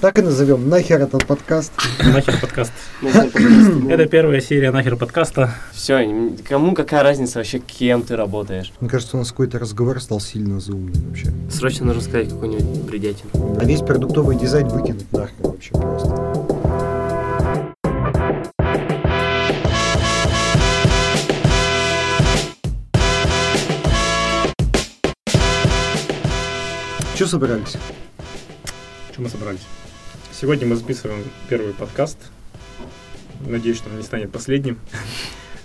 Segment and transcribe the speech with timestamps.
[0.00, 0.68] Так и назовем.
[0.68, 1.72] Нахер этот подкаст.
[1.98, 2.72] Нахер подкаст.
[3.02, 5.52] Это первая серия нахер подкаста.
[5.72, 8.72] Все, кому какая разница вообще, кем ты работаешь?
[8.78, 11.32] Мне кажется, у нас какой-то разговор стал сильно заумный вообще.
[11.50, 13.58] Срочно нужно сказать какую-нибудь бредятину.
[13.60, 16.14] А весь продуктовый дизайн выкинуть нахрен вообще просто.
[27.16, 27.76] Че собрались?
[29.10, 29.66] Что мы собрались?
[30.40, 32.18] Сегодня мы записываем первый подкаст.
[33.46, 34.78] Надеюсь, что он не станет последним.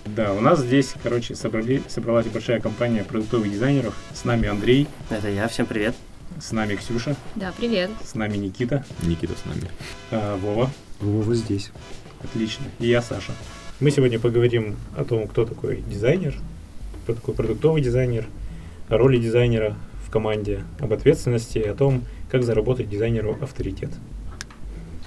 [0.06, 3.94] Да, у нас здесь, короче, собрали, собралась большая компания продуктовых дизайнеров.
[4.12, 5.94] С нами Андрей, Это я, всем привет.
[6.38, 7.88] с нами Ксюша, Да, привет.
[8.04, 9.70] с нами Никита, Никита с нами.
[10.10, 10.70] а, Вова.
[11.00, 11.70] Вова здесь.
[12.22, 12.66] Отлично.
[12.80, 13.32] И я, Саша.
[13.80, 16.34] Мы сегодня поговорим о том, кто такой дизайнер,
[17.04, 18.26] кто такой продуктовый дизайнер,
[18.90, 19.74] о роли дизайнера
[20.06, 23.88] в команде, об ответственности, о том, как заработать дизайнеру авторитет.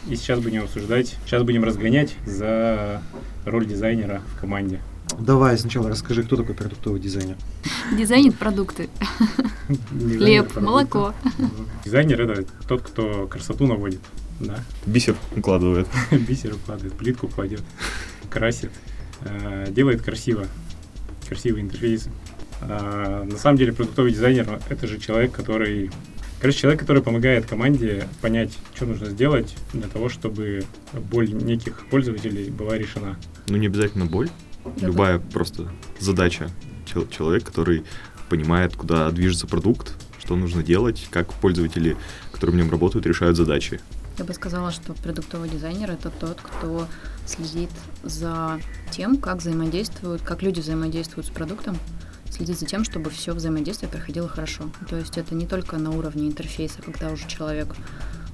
[0.09, 3.01] И сейчас будем обсуждать, сейчас будем разгонять за
[3.45, 4.79] роль дизайнера в команде.
[5.19, 7.35] Давай сначала расскажи, кто такой продуктовый дизайнер.
[7.97, 8.89] Дизайнит продукты.
[9.91, 11.13] Дизайнер Хлеб, молоко.
[11.83, 14.01] Дизайнер это тот, кто красоту наводит,
[14.39, 14.59] да.
[14.85, 15.87] Бисер укладывает.
[16.11, 17.63] Бисер укладывает, плитку кладет,
[18.29, 18.71] красит,
[19.21, 20.47] э, делает красиво,
[21.27, 22.11] красивые интерфейсы.
[22.61, 25.91] А, на самом деле продуктовый дизайнер— это же человек, который...
[26.39, 32.49] Короче, человек, который помогает команде понять, что нужно сделать для того, чтобы боль неких пользователей
[32.51, 33.17] была решена.
[33.47, 34.29] Ну, не обязательно боль.
[34.63, 36.49] Да, Любая просто задача.
[36.85, 37.83] Чел- человек, который
[38.29, 41.97] понимает, куда движется продукт, что нужно делать, как пользователи,
[42.31, 43.79] которые в нем работают, решают задачи.
[44.19, 46.87] Я бы сказала, что продуктовый дизайнер это тот, кто
[47.25, 47.69] следит
[48.03, 48.59] за
[48.91, 51.77] тем, как взаимодействуют, как люди взаимодействуют с продуктом,
[52.31, 54.69] следит за тем, чтобы все взаимодействие проходило хорошо.
[54.89, 57.75] То есть это не только на уровне интерфейса, когда уже человек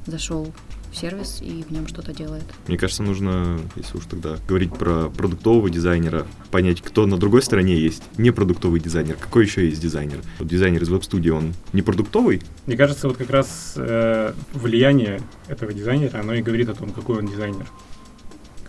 [0.06, 0.54] зашел
[0.92, 2.44] в сервис и в нем что-то делает.
[2.68, 7.76] Мне кажется, нужно, если уж тогда говорить про продуктового дизайнера, понять, кто на другой стороне
[7.76, 8.04] есть.
[8.18, 10.20] Не продуктовый дизайнер, какой еще есть дизайнер.
[10.38, 15.74] Вот дизайнер из веб-студии, он не продуктовый, Мне кажется, вот как раз э, влияние этого
[15.74, 17.66] дизайнера, оно и говорит о том, какой он дизайнер.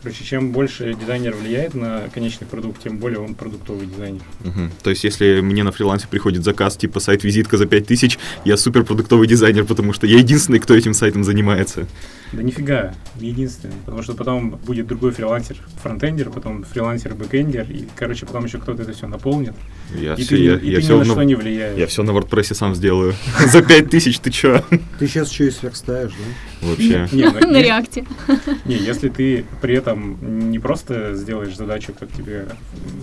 [0.05, 4.21] Короче, чем больше дизайнер влияет на конечный продукт, тем более он продуктовый дизайнер.
[4.41, 4.71] Мгм.
[4.83, 9.27] То есть, если мне на фрилансе приходит заказ типа сайт-визитка за 5000, я супер продуктовый
[9.27, 11.87] дизайнер, потому что я единственный, кто этим сайтом занимается.
[12.35, 13.75] Да нифига, единственный.
[13.85, 18.83] Потому что потом будет другой фрилансер, фронтендер, потом фрилансер, бэкендер, и, короче, потом еще кто-то
[18.83, 19.55] это все наполнит.
[19.95, 21.79] Я и все, ты, я, и я ты все ни на на, что не влияешь.
[21.79, 23.15] я все на WordPress сам сделаю.
[23.47, 24.65] За 5000 ты чё?
[24.99, 26.69] Ты сейчас еще и сверстаешь, да?
[26.69, 27.09] Вообще.
[27.47, 28.05] На реакте.
[28.65, 32.47] Не, если ты при этом не просто сделаешь задачу, как тебе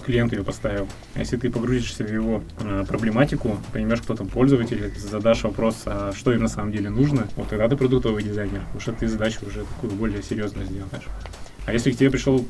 [0.06, 4.92] клиент ее поставил, а если ты погрузишься в его э, проблематику, поймешь, кто там пользователь,
[4.98, 8.82] задашь вопрос, а что им на самом деле нужно, вот тогда ты продуктовый дизайнер, потому
[8.82, 11.08] что ты задачу уже такую более серьезную сделаешь.
[11.68, 12.44] А если к тебе пришел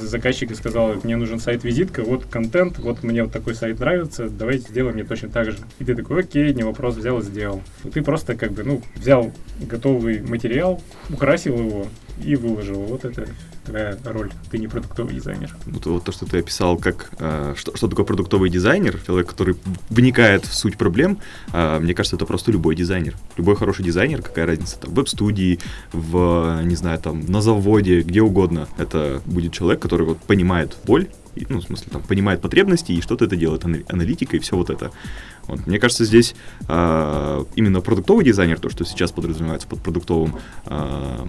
[0.00, 4.68] заказчик и сказал, мне нужен сайт-визитка, вот контент, вот мне вот такой сайт нравится, давайте
[4.68, 5.58] сделаем мне точно так же.
[5.80, 7.62] И ты такой, окей, не вопрос, взял и сделал.
[7.92, 10.80] Ты просто как бы, ну, взял готовый материал,
[11.10, 11.88] украсил его
[12.22, 12.80] и выложил.
[12.80, 13.26] Вот это
[13.64, 14.30] твоя роль.
[14.50, 15.56] Ты не продуктовый дизайнер.
[15.66, 19.56] Вот, вот то, что ты описал, как э, что, что такое продуктовый дизайнер, человек, который
[19.90, 21.18] вникает в суть проблем,
[21.52, 23.16] э, мне кажется, это просто любой дизайнер.
[23.36, 25.58] Любой хороший дизайнер, какая разница, там, в веб-студии,
[25.92, 28.68] в, не знаю, там, на заводе, где угодно.
[28.78, 31.08] Это будет человек, который вот понимает боль,
[31.48, 34.70] ну, в смысле, там, понимает потребности и что-то это делает, ана- аналитика и все вот
[34.70, 34.92] это.
[35.46, 35.66] Вот.
[35.66, 36.34] Мне кажется, здесь
[36.68, 40.36] э, именно продуктовый дизайнер, то, что сейчас подразумевается под продуктовым,
[40.66, 41.26] э,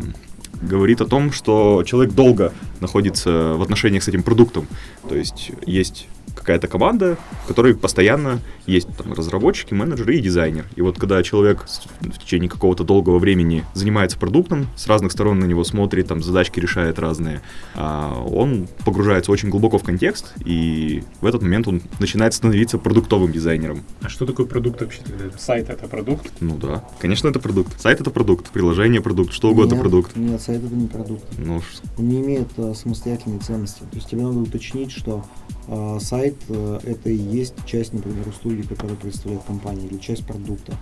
[0.61, 4.67] говорит о том, что человек долго находится в отношениях с этим продуктом.
[5.07, 10.66] То есть есть какая-то команда, в которой постоянно есть там, разработчики, менеджеры и дизайнер.
[10.75, 11.66] И вот когда человек
[12.02, 16.59] в течение какого-то долгого времени занимается продуктом, с разных сторон на него смотрит, там задачки
[16.59, 17.41] решает разные,
[17.75, 23.31] а, он погружается очень глубоко в контекст, и в этот момент он начинает становиться продуктовым
[23.31, 23.84] дизайнером.
[24.02, 25.38] А что такое продукт вообще тогда?
[25.38, 26.31] Сайт это продукт?
[26.40, 27.80] Ну да, конечно, это продукт.
[27.80, 30.16] Сайт это продукт, приложение продукт, что угодно Нет, продукт.
[30.16, 31.23] Нет, сайт это не продукт.
[31.38, 31.61] Ну,
[31.97, 33.79] Он не имеет э, самостоятельной ценности.
[33.79, 35.26] То есть тебе надо уточнить, что
[35.67, 40.73] э, сайт э, это и есть часть, например, услуги, которую представляет компания, или часть продукта.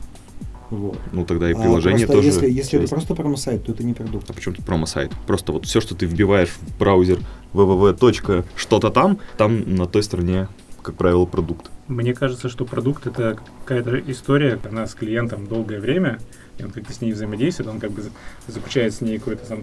[0.69, 0.97] Вот.
[1.11, 2.27] ну тогда и А приложение просто тоже.
[2.27, 4.29] Если, если это просто промо-сайт, то это не продукт.
[4.29, 5.11] А почему тут промо-сайт?
[5.27, 7.19] Просто вот все, что ты вбиваешь в браузер
[7.53, 8.45] www.
[8.55, 10.47] что-то там, там на той стороне,
[10.81, 11.69] как правило, продукт.
[11.87, 16.17] Мне кажется, что продукт это какая-то история, она с клиентом долгое время,
[16.57, 18.11] и он как-то с ней взаимодействует, он как бы за-
[18.47, 19.59] заключает с ней какой-то там,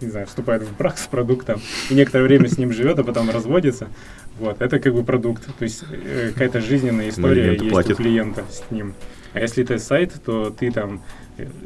[0.00, 1.60] не знаю, вступает в брак с продуктом,
[1.90, 3.88] и некоторое время с ним живет, а потом разводится.
[4.38, 7.92] Вот, это как бы продукт, то есть э, какая-то жизненная история есть платят.
[7.92, 8.94] у клиента с ним.
[9.32, 11.02] А если это сайт, то ты там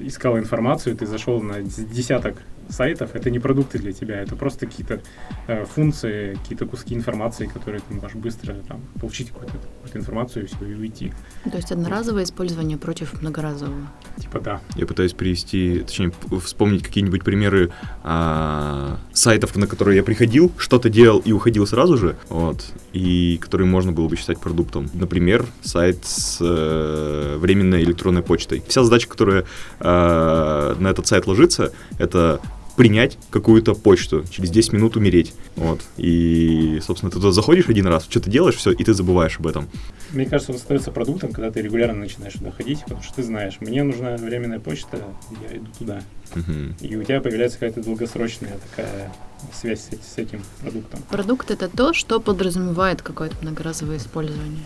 [0.00, 2.37] искал информацию, ты зашел на десяток
[2.70, 5.00] сайтов, это не продукты для тебя, это просто какие-то
[5.47, 10.49] э, функции, какие-то куски информации, которые ты можешь быстро там, получить какую-то, какую-то информацию и
[10.49, 11.12] все, и уйти.
[11.44, 13.88] То есть одноразовое использование против многоразового.
[14.19, 14.61] Типа да.
[14.76, 16.12] Я пытаюсь привести, точнее,
[16.44, 17.71] вспомнить какие-нибудь примеры
[18.03, 23.67] а, сайтов, на которые я приходил, что-то делал и уходил сразу же, вот, и которые
[23.67, 24.91] можно было бы считать продуктом.
[24.93, 28.62] Например, сайт с э, временной электронной почтой.
[28.67, 29.47] Вся задача, которая
[29.81, 32.40] э, на этот сайт ложится, это
[32.78, 35.34] принять какую-то почту, через 10 минут умереть.
[35.56, 35.81] Вот.
[35.96, 39.69] И, собственно, ты туда заходишь один раз, что-то делаешь, все, и ты забываешь об этом.
[40.12, 43.56] Мне кажется, он остается продуктом, когда ты регулярно начинаешь туда ходить, потому что ты знаешь,
[43.58, 45.02] мне нужна временная почта,
[45.50, 46.02] я иду туда.
[46.37, 46.76] Мгм.
[46.81, 49.12] И у тебя появляется какая-то долгосрочная такая
[49.52, 51.00] связь с, с этим продуктом.
[51.11, 54.62] Продукт это то, что подразумевает какое-то многоразовое использование.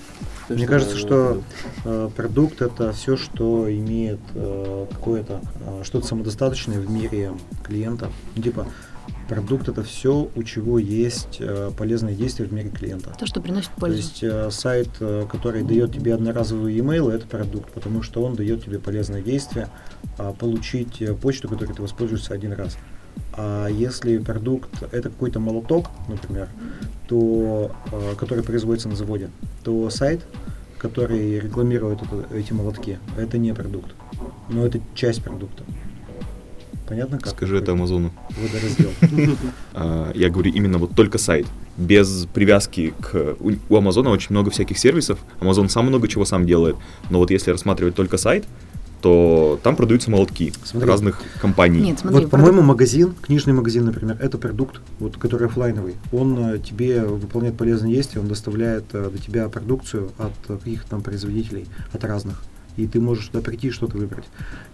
[0.49, 1.47] То, Мне что кажется, надо что продукт.
[1.85, 7.33] э, продукт это все, что имеет э, какое-то э, что-то самодостаточное в мире
[7.65, 8.11] клиента.
[8.35, 8.67] Ну, типа
[9.29, 13.15] продукт это все, у чего есть э, полезные действия в мире клиента.
[13.19, 13.97] То, что приносит То пользу.
[13.97, 18.65] есть э, сайт, э, который дает тебе одноразовые e-mail, это продукт, потому что он дает
[18.65, 19.69] тебе полезное действие,
[20.19, 22.77] а получить э, почту, которой ты воспользуешься один раз.
[23.35, 26.49] А если продукт это какой-то молоток, например,
[27.09, 29.31] то, э, который производится на заводе,
[29.65, 30.21] то сайт,
[30.79, 33.93] который рекламирует это- эти молотки, это не продукт,
[34.51, 35.65] но это часть продукта.
[36.89, 37.29] Понятно как?
[37.33, 38.11] Скажи это Амазону.
[38.31, 38.91] Водораздел.
[39.75, 41.47] А, Я говорю именно вот только сайт.
[41.79, 43.37] Без привязки к...
[43.71, 45.19] У Амазона очень много всяких сервисов.
[45.41, 46.77] Амазон сам много чего сам делает.
[47.09, 48.45] Но вот если рассматривать только сайт,
[49.03, 50.89] то там продаются молотки Смотри.
[50.89, 51.81] разных компаний.
[51.81, 55.97] Нет, смотри, Вот, по-моему, магазин, книжный магазин, например, это продукт, вот, который оффлайновый.
[56.13, 61.03] Он э, тебе выполняет полезные действия, он доставляет э, до тебя продукцию от каких-то там
[61.03, 62.43] производителей, от разных.
[62.77, 64.25] И ты можешь туда прийти и что-то выбрать.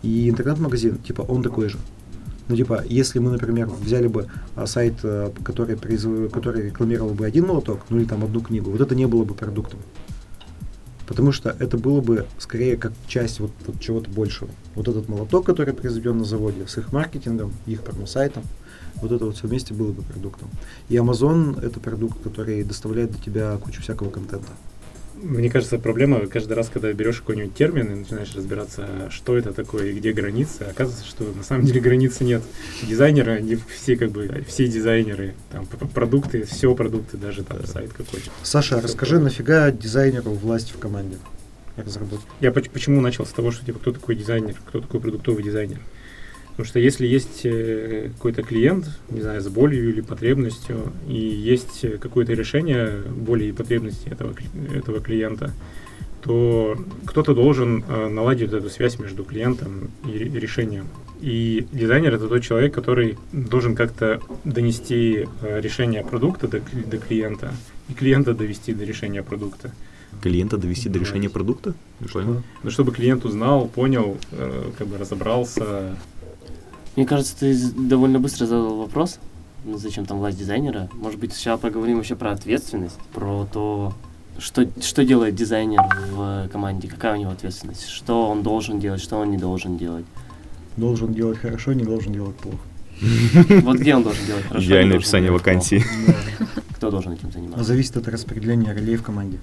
[0.03, 1.79] И интернет-магазин, типа, он такой же.
[2.49, 7.25] Ну, типа, если мы, например, взяли бы а, сайт, э, который, произв- который рекламировал бы
[7.27, 9.81] один молоток, ну или там одну книгу, вот это не было бы продуктом.
[11.09, 14.51] Потому что это было бы скорее как часть вот, вот чего-то большего.
[14.75, 18.43] Вот этот молоток, который произведен на заводе, с их маркетингом, их промо-сайтом,
[18.97, 20.51] вот это вот все вместе было бы продуктом.
[20.91, 24.53] И Amazon это продукт, который доставляет до тебя кучу всякого контента.
[25.23, 29.87] Мне кажется, проблема каждый раз, когда берешь какой-нибудь термин и начинаешь разбираться, что это такое
[29.87, 32.43] и где границы, оказывается, что на самом деле границы нет.
[32.87, 38.31] Дизайнеры, они все как бы, все дизайнеры, там продукты, все продукты, даже там сайт какой-то.
[38.43, 39.25] Саша, Всё расскажи, такое.
[39.25, 41.17] нафига дизайнеру власть в команде
[41.77, 42.27] разработки?
[42.41, 45.79] Я поч- почему начал с того, что типа кто такой дизайнер, кто такой продуктовый дизайнер?
[46.59, 51.85] Потому что если есть э, какой-то клиент, не знаю, с болью или потребностью, и есть
[51.85, 54.35] э, какое-то решение боли и потребностей этого,
[54.75, 55.53] этого клиента,
[56.21, 56.77] то
[57.07, 60.89] кто-то должен э, наладить эту связь между клиентом и ре- решением.
[61.21, 66.61] И дизайнер это тот человек, который должен как-то донести решение продукта до,
[66.91, 67.53] до клиента,
[67.89, 69.73] и клиента довести до решения продукта.
[70.23, 71.75] Клиента довести до решения продукта?
[72.05, 72.43] Что?
[72.65, 74.17] Ну, чтобы клиент узнал, понял,
[74.77, 75.97] как бы разобрался.
[76.99, 79.21] Мне кажется, ты довольно быстро задал вопрос,
[79.65, 80.89] ну, зачем там власть дизайнера.
[80.95, 83.95] Может быть, сначала поговорим вообще про ответственность, про то,
[84.41, 85.81] что, что делает дизайнер
[86.11, 90.07] в команде, какая у него ответственность, что он должен делать, что он не должен делать.
[90.77, 92.59] Должен делать хорошо, не должен делать плохо.
[93.63, 94.67] Вот где он должен делать хорошо.
[94.67, 95.85] Идеальное описание вакансии.
[96.73, 97.63] Кто должен этим заниматься?
[97.63, 99.39] Зависит от распределения ролей в команде.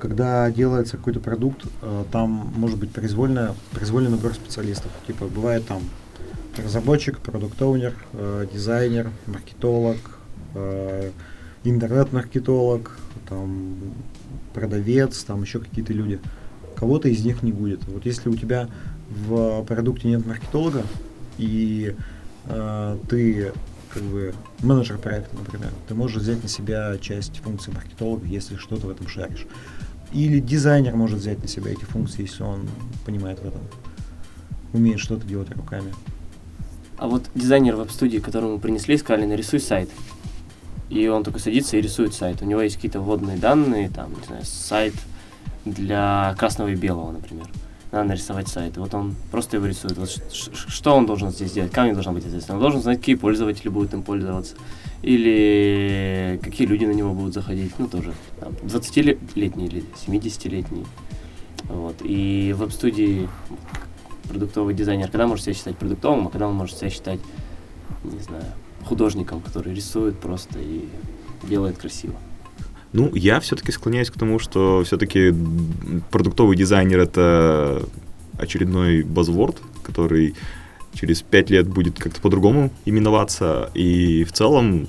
[0.00, 4.92] Когда делается какой-то продукт, э, там может быть произвольно, произвольный набор специалистов.
[5.08, 5.82] Типа бывает там
[6.64, 9.98] разработчик, продукт-оунер, э, дизайнер, маркетолог,
[10.54, 11.10] э,
[11.64, 12.96] интернет-маркетолог,
[13.28, 13.76] там
[14.54, 16.20] продавец, там еще какие-то люди.
[16.76, 17.84] Кого-то из них не будет.
[17.84, 18.68] Вот если у тебя
[19.10, 20.82] в продукте нет маркетолога,
[21.38, 21.94] и
[22.46, 23.52] э, ты
[23.92, 28.86] как бы менеджер проекта, например, ты можешь взять на себя часть функций маркетолога, если что-то
[28.86, 29.46] в этом шаришь.
[30.12, 32.68] Или дизайнер может взять на себя эти функции, если он
[33.04, 33.60] понимает в этом,
[34.72, 35.92] умеет что-то делать руками.
[37.00, 39.88] А вот дизайнер веб-студии, которому принесли, сказали, нарисуй сайт.
[40.90, 42.42] И он только садится и рисует сайт.
[42.42, 44.92] У него есть какие-то вводные данные, там, не знаю, сайт
[45.64, 47.46] для красного и белого, например.
[47.90, 48.76] Надо нарисовать сайт.
[48.76, 49.96] Вот он просто его рисует.
[49.96, 51.74] Вот что он должен здесь делать?
[51.74, 52.50] Него должна быть ответственность?
[52.50, 54.56] Он должен знать, какие пользователи будут им пользоваться.
[55.00, 57.72] Или какие люди на него будут заходить.
[57.78, 58.12] Ну, тоже.
[58.40, 60.84] Там, 20-летние или 70-летние.
[61.64, 61.96] Вот.
[62.02, 63.26] И веб-студии
[64.30, 67.20] продуктовый дизайнер, когда может себя считать продуктовым, а когда он может себя считать,
[68.04, 68.44] не знаю,
[68.84, 70.84] художником, который рисует просто и
[71.42, 72.14] делает красиво.
[72.92, 75.34] Ну, я все-таки склоняюсь к тому, что все-таки
[76.10, 77.82] продуктовый дизайнер это
[78.38, 80.34] очередной базворд, который
[80.94, 84.88] через пять лет будет как-то по-другому именоваться, и в целом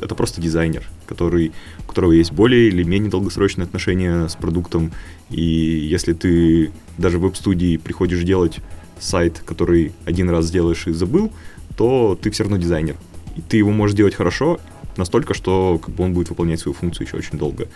[0.00, 4.92] это просто дизайнер, который, у которого есть более или менее долгосрочные отношения с продуктом,
[5.28, 8.60] и если ты даже в веб-студии приходишь делать
[9.00, 11.32] сайт, который один раз сделаешь и забыл,
[11.76, 12.96] то ты все равно дизайнер.
[13.36, 14.60] И ты его можешь делать хорошо,
[14.96, 17.68] настолько, что как бы он будет выполнять свою функцию еще очень долго.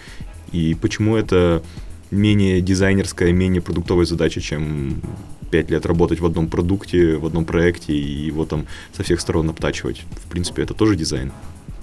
[0.52, 1.62] И почему это
[2.10, 5.00] менее дизайнерская, менее продуктовая задача, чем
[5.50, 9.50] пять лет работать в одном продукте, в одном проекте и его там со всех сторон
[9.50, 10.02] обтачивать.
[10.24, 11.32] В принципе, это тоже дизайн.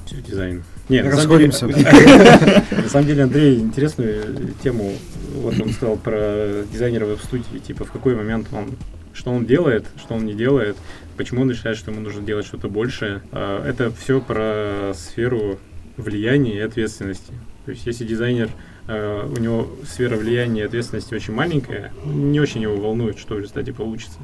[0.06, 0.64] Все, дизайн.
[0.90, 1.68] Нет, Расходимся.
[2.72, 4.94] на самом деле, Андрей интересную тему,
[5.36, 8.72] вот он сказал про дизайнера веб-студии, типа в какой момент он,
[9.14, 10.78] что он делает, что он не делает,
[11.18, 13.22] почему он решает, что ему нужно делать что-то большее.
[13.32, 15.60] А, Это все про сферу
[15.98, 17.34] влияния и ответственности.
[17.66, 18.50] То есть если дизайнер,
[18.88, 23.40] э, у него сфера влияния и ответственности очень маленькая, не очень его волнует, что в
[23.40, 24.18] результате получится.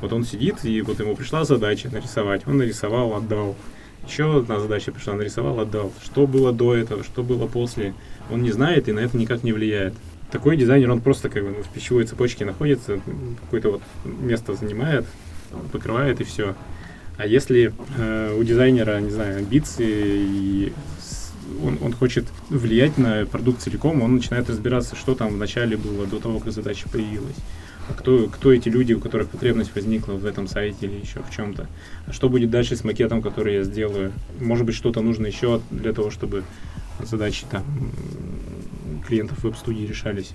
[0.00, 3.56] Вот он сидит, и вот ему пришла задача нарисовать, он нарисовал, отдал.
[4.06, 5.92] Еще одна задача пришла, нарисовал, отдал.
[6.02, 7.94] Что было до этого, что было после,
[8.30, 9.94] он не знает и на это никак не влияет.
[10.30, 13.00] Такой дизайнер, он просто как бы в пищевой цепочке находится,
[13.40, 15.06] какое-то вот место занимает,
[15.72, 16.54] покрывает и все.
[17.16, 20.72] А если э, у дизайнера, не знаю, амбиции и
[21.64, 26.06] он, он хочет влиять на продукт целиком, он начинает разбираться, что там в начале было,
[26.06, 27.36] до того, как задача появилась.
[27.88, 31.34] А кто, кто эти люди, у которых потребность возникла в этом сайте или еще в
[31.34, 31.66] чем-то?
[32.06, 34.12] А что будет дальше с макетом, который я сделаю?
[34.40, 36.44] Может быть, что-то нужно еще для того, чтобы
[37.02, 37.64] задачи там
[39.06, 40.32] клиентов веб-студии решались.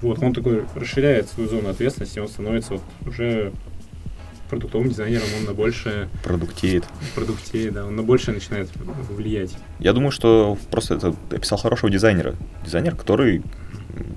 [0.00, 3.52] Вот, он такой расширяет свою зону ответственности, он становится вот уже
[4.50, 6.84] продуктовым дизайнером, он на большее Продуктеет.
[6.84, 8.68] в продукте, да, он на большее начинает
[9.08, 9.56] влиять.
[9.78, 12.34] Я думаю, что просто это описал хорошего дизайнера.
[12.64, 13.42] Дизайнер, который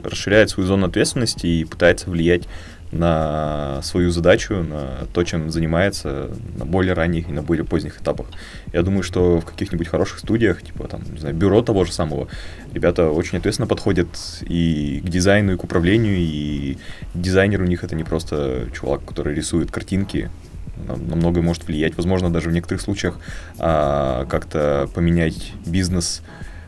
[0.03, 2.47] расширяет свою зону ответственности и пытается влиять
[2.91, 8.27] на свою задачу, на то, чем занимается на более ранних и на более поздних этапах.
[8.71, 12.27] Я думаю, что в каких-нибудь хороших студиях, типа там, не знаю, бюро того же самого,
[12.73, 14.07] ребята очень ответственно подходят
[14.41, 16.77] и к дизайну, и к управлению, и
[17.13, 20.29] дизайнер у них это не просто чувак, который рисует картинки,
[20.77, 21.95] на, многое может влиять.
[21.97, 23.19] Возможно, даже в некоторых случаях
[23.57, 26.21] а, как-то поменять бизнес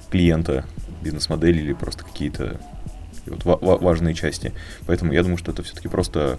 [0.10, 0.66] клиента,
[1.02, 2.60] бизнес-модель или просто какие-то
[3.30, 4.54] вот ва- ва- важные части.
[4.86, 6.38] Поэтому я думаю, что это все-таки просто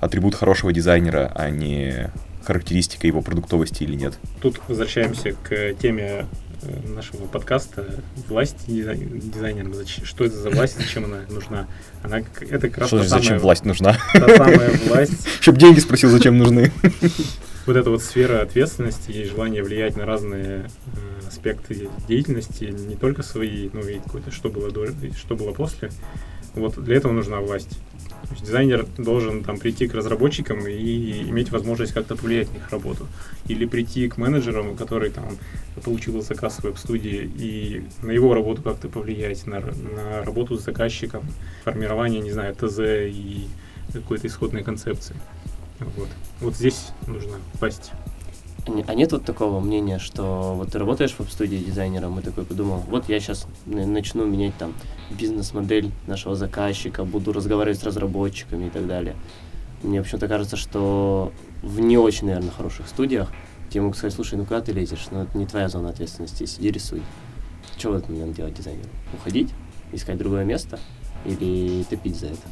[0.00, 2.10] атрибут хорошего дизайнера, а не
[2.44, 4.14] характеристика его продуктовости или нет.
[4.40, 6.24] Тут возвращаемся к теме
[6.62, 7.86] э, нашего подкаста
[8.28, 9.74] «Власть дизай- дизайнерам».
[10.04, 11.66] Что это за власть, зачем она нужна?
[12.02, 13.98] Она, это как раз Что значит, зачем самая, власть нужна?
[14.14, 16.72] та самая власть, Чтоб деньги спросил, зачем нужны.
[17.66, 23.22] вот эта вот сфера ответственности и желание влиять на разные э, аспекты деятельности, не только
[23.22, 24.86] свои, но и какое-то, что было до,
[25.16, 25.90] что было после.
[26.54, 27.78] Вот для этого нужна власть.
[28.22, 32.70] То есть дизайнер должен там прийти к разработчикам и иметь возможность как-то повлиять на их
[32.70, 33.06] работу.
[33.48, 35.36] Или прийти к менеджерам, который там
[35.82, 41.24] получил заказ в веб-студии, и на его работу как-то повлиять, на, на работу с заказчиком,
[41.64, 43.48] формирование, не знаю, ТЗ и
[43.92, 45.16] какой-то исходной концепции.
[45.80, 46.08] Вот.
[46.40, 47.92] Вот здесь нужна власть.
[48.66, 52.44] А А нет вот такого мнения, что вот ты работаешь в студии дизайнером, и такой
[52.44, 54.74] подумал, вот я сейчас начну менять там
[55.10, 59.16] бизнес-модель нашего заказчика, буду разговаривать с разработчиками и так далее.
[59.82, 61.32] Мне почему-то кажется, что
[61.62, 63.30] в не очень, наверное, хороших студиях
[63.70, 65.06] тебе могут сказать, слушай, ну куда ты лезешь?
[65.10, 67.02] Ну это не твоя зона ответственности, сиди рисуй.
[67.78, 68.88] Что в этот момент делать дизайнеру?
[69.14, 69.50] Уходить?
[69.92, 70.78] Искать другое место?
[71.24, 72.48] Или топить за это?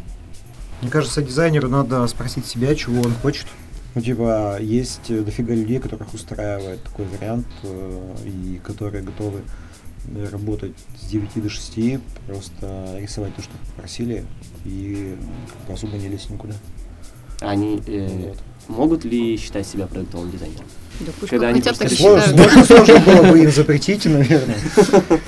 [0.81, 3.47] Мне кажется, дизайнеру надо спросить себя, чего он хочет.
[3.95, 9.41] Ну, типа, есть дофига людей, которых устраивает такой вариант, э, и которые готовы
[10.15, 14.25] э, работать с 9 до 6, просто рисовать то, что попросили,
[14.65, 15.17] и
[15.69, 16.55] особо не лезть никуда.
[17.41, 18.39] Они э, Вот.
[18.69, 20.67] могут ли считать себя продуктовым дизайнером?
[21.01, 22.25] Да пусть Когда они хотят, так и считают.
[22.25, 24.59] сложно, сложно было бы им запретить, наверное.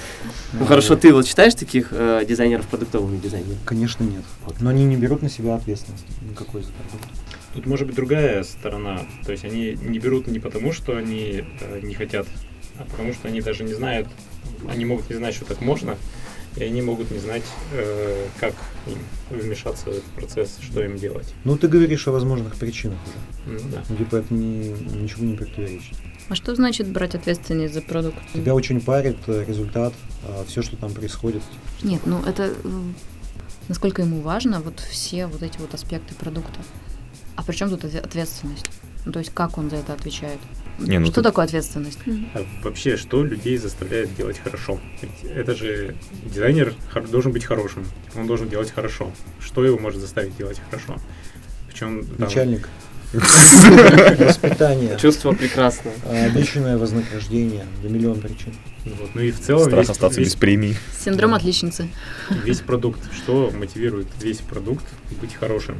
[0.52, 3.58] Ну хорошо, ты вот считаешь таких э, дизайнеров продуктовыми дизайнерами?
[3.64, 4.22] Конечно, нет.
[4.60, 7.08] Но они не берут на себя ответственность никакой за продукт.
[7.54, 9.00] Тут может быть другая сторона.
[9.24, 12.26] То есть они не берут не потому, что они э, не хотят,
[12.78, 14.08] а потому что они даже не знают,
[14.68, 15.96] они могут не знать, что так можно,
[16.56, 17.42] и они могут не знать,
[17.72, 18.54] э, как
[18.86, 18.98] им
[19.38, 21.32] вмешаться в этот процесс, что им делать.
[21.44, 22.98] Ну, ты говоришь о возможных причинах
[23.46, 23.56] уже.
[23.56, 23.82] М, Да.
[23.88, 24.68] Ну, типа, это не,
[25.00, 25.96] ничего не противоречит.
[26.28, 28.18] А что значит брать ответственность за продукт?
[28.32, 29.92] Тебя очень парит э, результат,
[30.46, 31.42] все, что там происходит.
[31.82, 32.94] Нет, ну это м,
[33.68, 36.60] насколько ему важно вот все вот эти вот аспекты продукта.
[37.36, 38.66] А при чем тут отве- ответственность?
[39.06, 40.38] Ну, то есть как он за это отвечает?
[40.78, 41.98] Не, ну что ты- такое ответственность?
[42.34, 44.78] А вообще, что людей заставляет делать хорошо?
[45.00, 46.74] Ведь это же дизайнер
[47.10, 49.10] должен быть хорошим, он должен делать хорошо.
[49.40, 50.96] Что его может заставить делать хорошо?
[51.68, 52.68] Причем там, Начальник.
[53.12, 54.96] Воспитание.
[54.98, 55.90] Чувство прекрасно.
[56.06, 57.66] а, Обещанное вознаграждение.
[57.82, 58.54] За миллион причин.
[58.84, 59.10] Вот.
[59.14, 60.76] Ну и в целом Страх весь, остаться без весь, премии.
[61.04, 61.88] Синдром отличницы.
[62.44, 63.00] весь продукт.
[63.14, 64.84] Что мотивирует весь продукт
[65.20, 65.76] быть хорошим?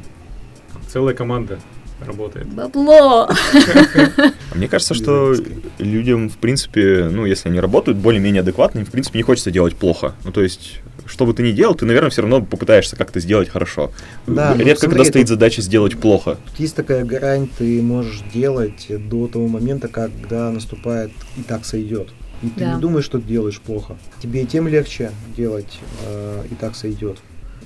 [0.89, 1.59] Целая команда
[2.05, 2.49] работает.
[2.49, 3.29] Бабло!
[3.29, 5.35] А Мне кажется, что
[5.79, 9.77] людям, в принципе, ну, если они работают более-менее адекватно, им, в принципе, не хочется делать
[9.77, 10.15] плохо.
[10.25, 13.49] Ну, то есть, что бы ты ни делал, ты, наверное, все равно попытаешься как-то сделать
[13.49, 13.93] хорошо.
[14.27, 16.39] Да, ну, Редко, смотри, когда стоит задача сделать плохо.
[16.51, 22.09] Тут есть такая грань, ты можешь делать до того момента, когда наступает и так сойдет.
[22.43, 22.75] И ты Да.
[22.75, 23.97] не думаешь, что ты делаешь плохо.
[24.23, 27.19] Тебе тем легче делать э, и так сойдет.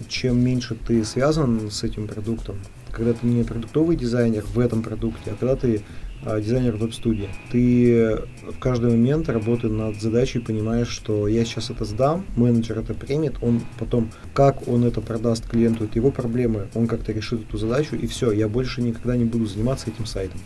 [0.09, 2.57] Чем меньше ты связан с этим продуктом,
[2.91, 5.83] когда ты не продуктовый дизайнер в этом продукте, а когда ты
[6.25, 11.85] э, дизайнер веб-студии, ты в каждый момент, работая над задачей, понимаешь, что я сейчас это
[11.85, 16.89] сдам, менеджер это примет, он потом, как он это продаст клиенту, это его проблемы, он
[16.89, 20.41] как-то решит эту задачу, и все, я больше никогда не буду заниматься этим сайтом.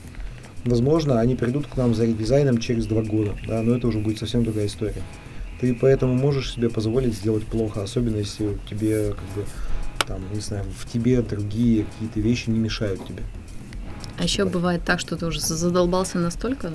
[0.69, 4.19] Возможно, они придут к нам за редизайном через два года, да, но это уже будет
[4.19, 5.03] совсем другая история.
[5.61, 9.45] Ты поэтому можешь себе позволить сделать плохо, особенно если тебе, как бы,
[10.07, 13.23] там, не знаю, в тебе другие какие-то вещи не мешают тебе.
[14.19, 16.73] А еще бывает так, что ты уже задолбался настолько э,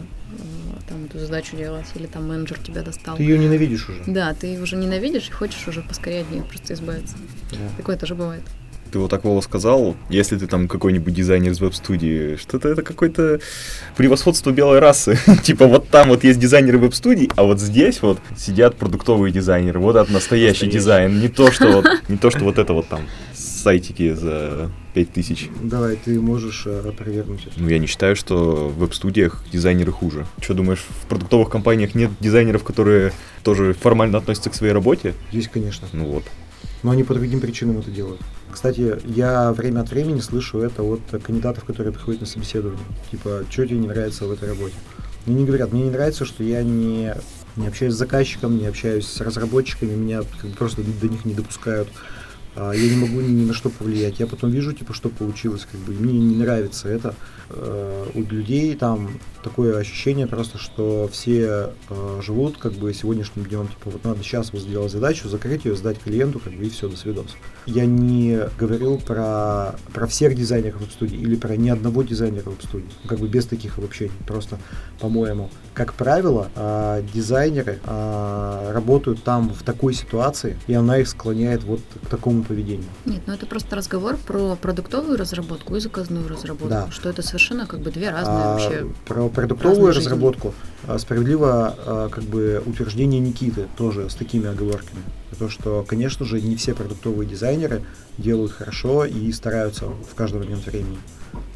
[0.88, 3.18] там эту задачу делать, или там менеджер тебя достал.
[3.18, 4.04] Ты ее ненавидишь уже.
[4.08, 7.16] Да, ты уже ненавидишь и хочешь уже поскорее от нее просто избавиться.
[7.52, 7.58] Да.
[7.78, 8.44] Такое тоже бывает.
[8.94, 13.40] Ты вот так Вова сказал, если ты там какой-нибудь дизайнер из веб-студии, что-то это какое-то
[13.98, 15.18] превосходство белой расы.
[15.44, 19.80] типа вот там вот есть дизайнеры веб-студий, а вот здесь вот сидят продуктовые дизайнеры.
[19.80, 20.78] Вот это настоящий, Настоящий.
[20.78, 21.20] дизайн.
[21.20, 23.02] Не то, что вот, не то, что вот это вот там
[23.34, 25.50] сайтики за 5000.
[25.64, 27.60] Давай, ты можешь э, опровергнуть это.
[27.60, 30.28] Ну, я не считаю, что в веб-студиях дизайнеры хуже.
[30.40, 33.12] Что думаешь, в продуктовых компаниях нет дизайнеров, которые
[33.44, 35.16] тоже формально относятся к своей работе?
[35.32, 35.88] Есть, конечно.
[35.94, 36.26] Ну вот.
[36.84, 38.22] Но они по другим причинам это делают.
[38.52, 42.86] Кстати, я время от времени слышу это от кандидатов, которые приходят на собеседование.
[43.10, 44.76] Типа, что тебе не нравится в этой работе?
[45.26, 47.16] Мне не говорят, мне не нравится, что я не,
[47.56, 51.34] не общаюсь с заказчиком, не общаюсь с разработчиками, меня как бы просто до них не
[51.34, 51.88] допускают.
[52.56, 54.20] А, Я не могу ни, на что повлиять.
[54.20, 57.16] Я потом вижу, типа, что получилось, как бы, мне не нравится это.
[57.50, 63.68] Э, У людей там такое ощущение просто, что все э, живут как бы сегодняшним днем,
[63.68, 66.88] типа, вот надо сейчас вот сделать задачу, закрыть ее, сдать клиенту, как бы, и все,
[66.88, 67.36] до свидос.
[67.66, 73.20] Я не говорил про, про всех дизайнеров веб-студии или про ни одного дизайнера веб-студии, как
[73.20, 74.14] бы без таких обобщений.
[74.28, 74.60] Просто,
[75.00, 81.82] по-моему, как правило, а, дизайнеры работают там в такой ситуации, и она их склоняет вот
[82.04, 82.86] к такому поведению.
[83.06, 86.70] Нет, ну это просто разговор про продуктовую разработку и заказную разработку.
[86.70, 86.92] Да.
[86.92, 88.88] Что это совершенно как бы две разные А, вообще.
[89.06, 90.10] Про продуктовую разные жизни.
[90.10, 90.54] разработку
[90.88, 95.02] а, справедливо а, как бы утверждение Никиты тоже с такими оговорками.
[95.40, 97.84] То, что, конечно же, не все продуктовые дизайнеры
[98.18, 100.98] делают хорошо и стараются в каждый момент времени.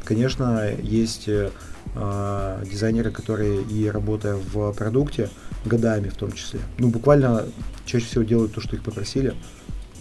[0.04, 1.52] Конечно, есть э,
[1.96, 5.30] а, дизайнеры, которые и работая в продукте,
[5.66, 7.46] годами в том числе, ну буквально
[7.86, 9.34] чаще всего делают то, что их попросили,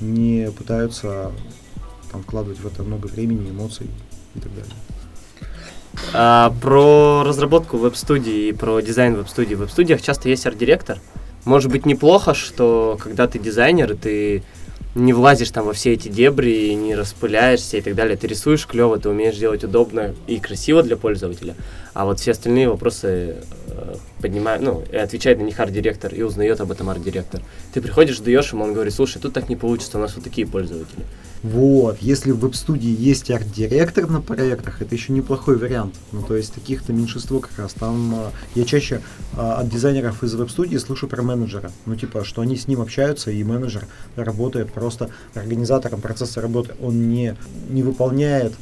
[0.01, 1.33] не пытаются
[2.13, 3.89] там вкладывать в это много времени, эмоций
[4.35, 4.73] и так далее.
[6.13, 9.55] А, про разработку веб-студии и про дизайн веб-студии.
[9.55, 10.99] В веб-студиях часто есть арт-директор.
[11.45, 14.43] Может быть неплохо, что когда ты дизайнер, и ты
[14.97, 18.17] не влазишь там во все эти дебри, не распыляешься и так далее.
[18.17, 21.55] Ты рисуешь клево, ты умеешь делать удобно и красиво для пользователя.
[21.93, 23.37] А вот все остальные вопросы
[23.69, 23.95] э,
[24.27, 27.43] поднимает, ну, отвечает на них арт-директор и узнает об этом арт-директор.
[27.73, 30.47] Ты приходишь, даешь ему, он говорит, слушай, тут так не получится, у нас вот такие
[30.47, 31.05] пользователи.
[31.43, 35.95] Вот, если в веб-студии есть арт-директор на проектах, это еще неплохой вариант.
[36.11, 37.75] Ну, то есть таких-то меньшинство как раз.
[37.75, 39.01] Там а, я чаще
[39.37, 41.71] а, от дизайнеров из веб-студии слышу про менеджера.
[41.85, 43.87] Ну, типа, что они с ним общаются, и менеджер
[44.17, 46.75] работает просто организатором процесса работы.
[46.81, 47.37] Он не,
[47.69, 48.55] не выполняет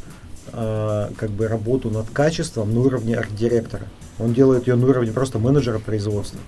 [0.53, 3.87] а, как бы работу над качеством на уровне арт-директора.
[4.19, 6.41] Он делает ее на уровне просто менеджера производства.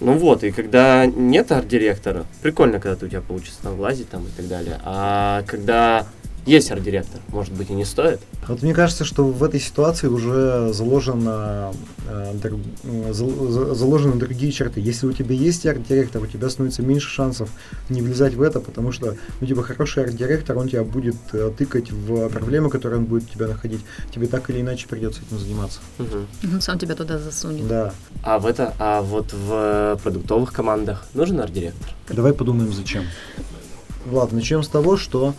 [0.00, 4.30] Ну вот, и когда нет арт-директора, прикольно, когда у тебя получится там влазить там и
[4.36, 4.80] так далее.
[4.84, 6.06] А когда
[6.46, 8.20] есть арт-директор, может быть, и не стоит.
[8.48, 11.72] Вот мне кажется, что в этой ситуации уже заложено,
[12.06, 12.34] э,
[12.84, 14.80] э, зал- за- заложены другие черты.
[14.80, 17.48] Если у тебя есть арт-директор, у тебя становится меньше шансов
[17.88, 21.90] не влезать в это, потому что, ну, типа, хороший арт-директор, он тебя будет э, тыкать
[21.90, 23.80] в проблемы, которые он будет тебя находить.
[24.14, 25.80] Тебе так или иначе придется этим заниматься.
[25.98, 27.66] Он сам тебя туда засунет.
[27.66, 27.94] Да.
[28.22, 31.90] А в это, а вот в продуктовых командах нужен арт-директор?
[32.10, 33.04] Давай подумаем, зачем.
[34.10, 35.34] Ладно, начнем с того, что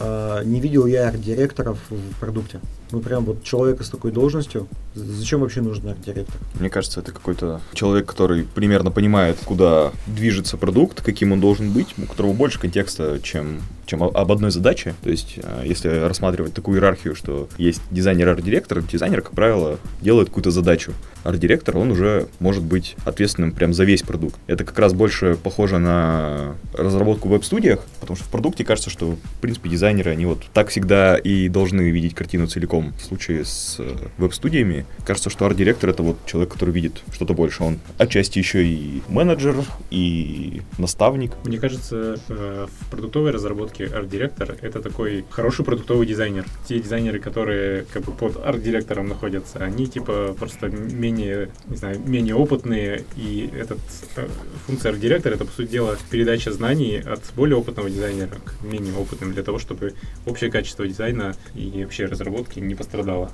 [0.00, 2.60] не видел я арт-директоров в продукте.
[2.90, 6.36] Ну, прям вот человека с такой должностью, зачем вообще нужен арт-директор?
[6.58, 11.88] Мне кажется, это какой-то человек, который примерно понимает, куда движется продукт, каким он должен быть,
[11.98, 14.94] у которого больше контекста, чем, чем об одной задаче.
[15.02, 20.28] То есть, э, если рассматривать такую иерархию, что есть дизайнер арт-директор, дизайнер, как правило, делает
[20.28, 20.92] какую-то задачу.
[21.24, 24.36] Арт-директор, он уже может быть ответственным прям за весь продукт.
[24.46, 29.12] Это как раз больше похоже на разработку в веб-студиях, потому что в продукте кажется, что,
[29.12, 32.77] в принципе, дизайнеры, они вот так всегда и должны видеть картину целиком.
[32.80, 37.62] В случае с э, веб-студиями кажется, что арт-директор— это вот человек, который видит что-то больше.
[37.62, 39.56] Он отчасти еще и менеджер,
[39.90, 41.32] и наставник.
[41.44, 46.44] Мне кажется, э, в продуктовой разработке арт-директор— это такой хороший продуктовый дизайнер.
[46.68, 52.34] Те дизайнеры, которые как бы под арт-директором находятся, они типа просто менее, не знаю, менее
[52.34, 53.80] опытные, и этот
[54.16, 54.28] э,
[54.66, 59.32] функция арт-директора— это, по сути дела, передача знаний от более опытного дизайнера к менее опытным,
[59.32, 59.94] для того, чтобы
[60.26, 63.32] общее качество дизайна и вообще разработки не пострадало.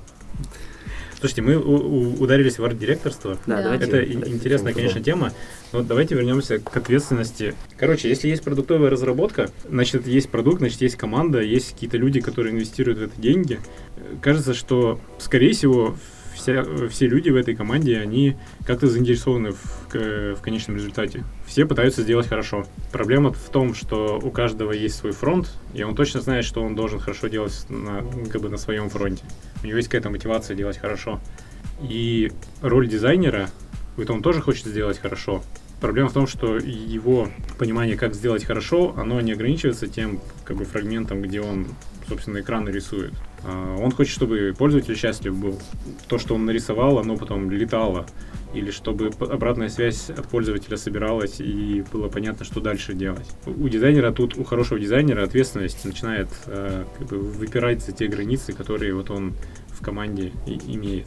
[1.18, 3.38] Слушайте, мы ударились в арт-директорство.
[3.46, 5.32] Да, Это давайте интересная, тему конечно, тема.
[5.72, 7.54] Но давайте вернемся к ответственности.
[7.78, 12.52] Короче, если есть продуктовая разработка, значит, есть продукт, значит, есть команда, есть какие-то люди, которые
[12.52, 13.58] инвестируют в это деньги.
[14.20, 15.96] Кажется, что, скорее всего,
[16.44, 21.24] вся, все люди в этой команде, они как-то заинтересованы в, в конечном результате.
[21.46, 22.66] Все пытаются сделать хорошо.
[22.92, 26.74] Проблема в том, что у каждого есть свой фронт, и он точно знает, что он
[26.74, 29.24] должен хорошо делать на, как бы на своем фронте.
[29.62, 31.20] У него есть какая-то мотивация делать хорошо.
[31.82, 32.30] И
[32.60, 33.48] роль дизайнера,
[33.96, 35.42] это он тоже хочет сделать хорошо.
[35.80, 37.28] Проблема в том, что его
[37.58, 41.66] понимание, как сделать хорошо, оно не ограничивается тем как бы, фрагментом, где он,
[42.08, 43.12] собственно, экран рисует.
[43.46, 45.58] А, Он хочет, чтобы пользователь счастлив был.
[46.08, 48.06] То, что он нарисовал, оно потом летало.
[48.54, 53.26] Или чтобы обратная связь от пользователя собиралась и было понятно, что дальше делать.
[53.46, 58.52] У дизайнера тут, у хорошего дизайнера ответственность начинает э, как бы выпирать за те границы,
[58.52, 59.34] которые вот он
[59.68, 61.06] в команде и- имеет.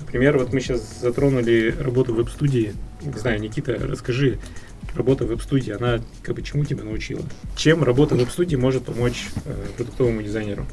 [0.00, 2.72] Например, вот мы сейчас затронули работу веб-студии.
[3.02, 4.38] Не знаю, Никита, расскажи,
[4.94, 7.22] работа в веб-студии, она как бы чему тебя научила?
[7.56, 10.66] Чем работа в веб-студии может помочь э, продуктовому дизайнеру?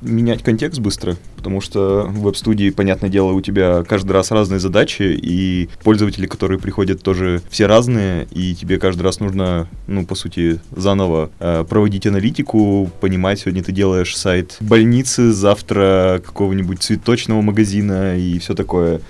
[0.00, 5.02] менять контекст быстро, потому что в веб-студии, понятное дело, у тебя каждый раз разные задачи,
[5.02, 10.60] и пользователи, которые приходят, тоже все разные, и тебе каждый раз нужно, ну, по сути,
[10.74, 18.38] заново э, проводить аналитику, понимать, сегодня ты делаешь сайт больницы, завтра какого-нибудь цветочного магазина и
[18.38, 18.96] все такое.
[18.96, 19.00] А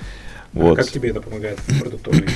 [0.58, 0.76] Вот.
[0.76, 2.26] как тебе это помогает в продуктовой,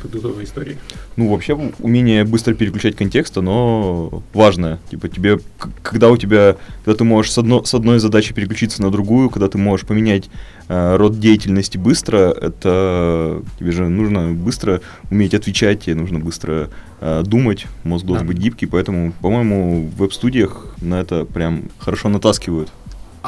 [0.00, 0.76] продуктовой истории?
[1.16, 4.78] Ну, вообще, умение быстро переключать контекст, оно важное.
[4.90, 5.38] Типа, тебе,
[5.82, 9.48] когда у тебя, когда ты можешь с, одно- с одной задачи переключиться на другую, когда
[9.48, 10.28] ты можешь поменять
[10.68, 17.22] э, род деятельности быстро, это тебе же нужно быстро уметь отвечать, тебе нужно быстро э,
[17.24, 18.32] думать, мозг должен Да.
[18.32, 22.70] быть гибкий, поэтому, по-моему, в веб-студиях на это прям хорошо натаскивают.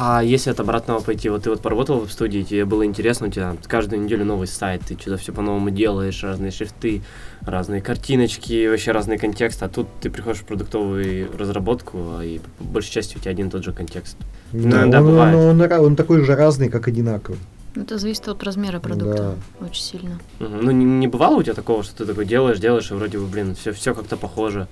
[0.01, 3.29] А если от обратного пойти, вот ты вот поработал в студии, тебе было интересно, у
[3.29, 7.01] тебя каждую неделю новый сайт, ты что-то все по-новому делаешь, разные шрифты,
[7.41, 12.63] разные картиночки, вообще разный контекст, а тут ты приходишь в продуктовую разработку, а и по
[12.63, 14.15] большей части у тебя один и тот же контекст.
[14.53, 15.35] Ну, Да, он, да, он- бывает.
[15.35, 17.37] он ра- он такой же разный, как одинаковый.
[17.75, 20.17] Ну, Это зависит от размера продукта очень сильно.
[20.39, 20.59] Мгм.
[20.63, 23.25] Ну, не, не бывало у тебя такого, что ты такой делаешь, делаешь, и вроде бы,
[23.25, 24.69] блин, все, все как-то похоже,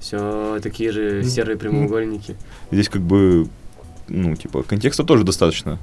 [0.00, 2.36] все такие же серые прямоугольники.
[2.70, 3.48] Здесь как бы,
[4.08, 5.78] ну, типа, контекста тоже достаточно.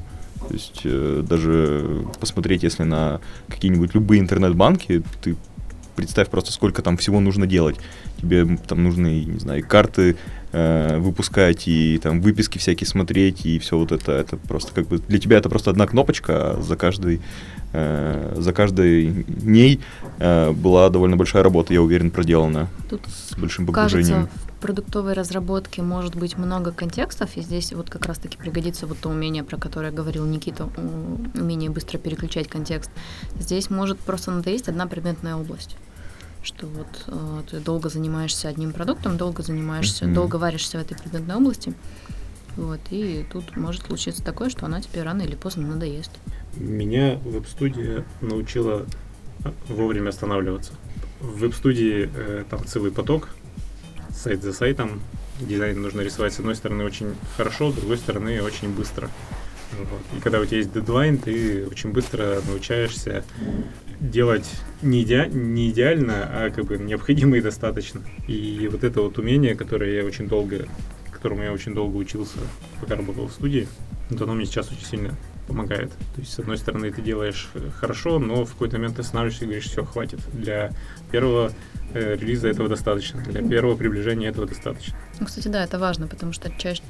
[0.47, 5.35] То есть э, даже посмотреть, если на какие-нибудь любые интернет-банки, ты
[5.95, 7.77] представь просто, сколько там всего нужно делать.
[8.17, 10.17] Тебе там нужно, и, не знаю, карты
[10.51, 14.11] э, выпускать, и там выписки всякие смотреть, и все вот это.
[14.11, 17.21] Это просто как бы для тебя это просто одна кнопочка, а за каждой,
[17.73, 19.81] за каждой ней
[20.19, 24.25] э, была довольно большая работа, я уверен, проделана Тут с большим погружением.
[24.25, 28.99] Кажется, в продуктовой разработке может быть много контекстов, и здесь вот как раз-таки пригодится вот
[28.99, 30.69] то умение, про которое говорил Никита,
[31.35, 32.91] умение быстро переключать контекст.
[33.39, 35.75] Здесь может просто надоесть одна предметная область
[36.45, 40.13] что вот э, ты долго занимаешься одним продуктом, долго занимаешься, Мгм.
[40.13, 41.73] долго варишься в этой предметной области,
[42.57, 46.11] вот, и тут может случиться такое, что она тебе рано или поздно надоест.
[46.55, 48.85] Меня веб-студия научила
[49.43, 50.73] а, вовремя останавливаться.
[51.19, 53.29] В веб-студии э, там целый поток,
[54.11, 55.01] сайт за сайтом.
[55.39, 59.09] Дизайн нужно рисовать с одной стороны очень хорошо, с другой стороны очень быстро.
[59.77, 60.01] Вот.
[60.15, 63.23] И когда у тебя есть дедлайн, ты очень быстро научаешься
[63.99, 64.49] делать
[64.81, 68.01] не, иде- не идеально, а как бы необходимо и достаточно.
[68.27, 70.67] И вот это вот умение, которое я очень долго,
[71.11, 72.37] которому я очень долго учился,
[72.79, 73.67] пока работал в студии,
[74.09, 75.91] вот оно мне сейчас очень сильно помогает.
[76.15, 79.45] То есть, с одной стороны, ты делаешь э, хорошо, но в какой-то момент ты останавливаешься
[79.45, 80.19] и говоришь, все, хватит.
[80.33, 80.71] Для
[81.11, 81.51] первого
[81.93, 84.95] э, релиза этого достаточно, для первого приближения этого достаточно.
[85.19, 86.81] Ну, кстати, да, это важно, потому что чаще,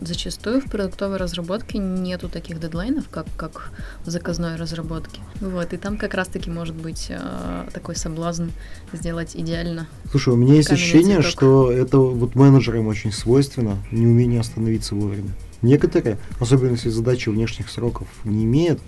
[0.00, 3.70] зачастую в продуктовой разработке нету таких дедлайнов, как, как
[4.04, 5.20] в заказной разработке.
[5.40, 8.48] Вот, и там как раз-таки может быть э, такой соблазн
[8.92, 9.86] сделать идеально.
[10.10, 11.30] Слушай, у меня есть ощущение, цветок.
[11.30, 15.32] что это вот менеджерам очень свойственно, неумение остановиться вовремя.
[15.62, 18.80] Некоторые, особенно если задачи внешних сроков не имеют,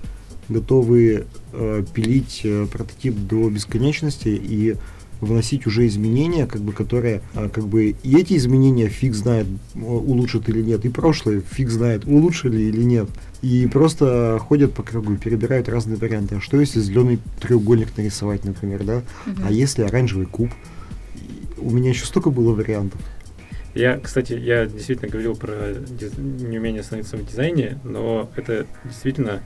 [0.48, 4.76] готовы э, пилить э, прототип до бесконечности и
[5.20, 10.48] вносить уже изменения, как бы, которые, а, как бы, и эти изменения фиг знает, улучшат
[10.48, 13.08] или нет, и прошлые фиг знает, улучшили или нет.
[13.42, 16.36] И просто ходят по кругу перебирают разные варианты.
[16.36, 19.02] А что если зеленый треугольник нарисовать, например, да?
[19.26, 19.42] Угу.
[19.44, 20.50] А если оранжевый куб?
[21.58, 23.00] У меня еще столько было вариантов.
[23.74, 26.12] Я, кстати, я действительно говорил про диз...
[26.18, 29.40] неумение становиться в дизайне, но это действительно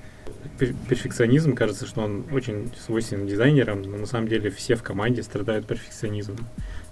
[0.89, 5.67] перфекционизм, кажется, что он очень свойственен дизайнерам, но на самом деле все в команде страдают
[5.67, 6.39] перфекционизмом.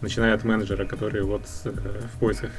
[0.00, 1.70] Начиная от менеджера, который вот э,
[2.14, 2.50] в поисках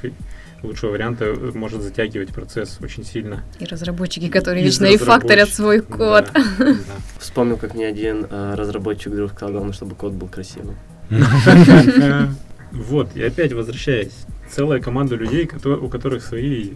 [0.61, 3.43] лучшего варианта э, может затягивать процесс очень сильно.
[3.59, 6.31] И разработчики, которые и вечно и факторят свой код.
[6.33, 6.75] Да, да.
[7.19, 10.77] Вспомнил, как мне один э, разработчик вдруг сказал, главное, чтобы код был красивым.
[12.71, 14.25] Вот, и опять возвращаясь.
[14.53, 16.73] Целая команда людей, у которых свои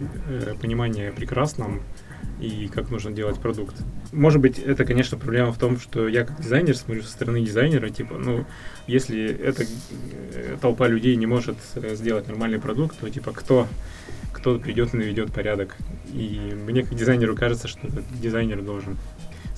[0.60, 1.80] понимания о прекрасном,
[2.40, 3.76] и как нужно делать продукт.
[4.12, 7.88] Может быть, это, конечно, проблема в том, что я как дизайнер смотрю со стороны дизайнера,
[7.88, 8.46] типа, ну,
[8.86, 9.64] если эта
[10.34, 13.68] э, толпа людей не может э, сделать нормальный продукт, то, типа, кто,
[14.32, 15.76] кто придет и наведет порядок?
[16.12, 17.80] И мне как дизайнеру кажется, что
[18.20, 18.96] дизайнер должен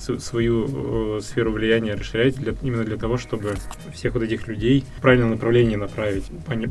[0.01, 3.55] свою э, сферу влияния расширять для, именно для того, чтобы
[3.93, 6.25] всех вот этих людей в правильном направлении направить,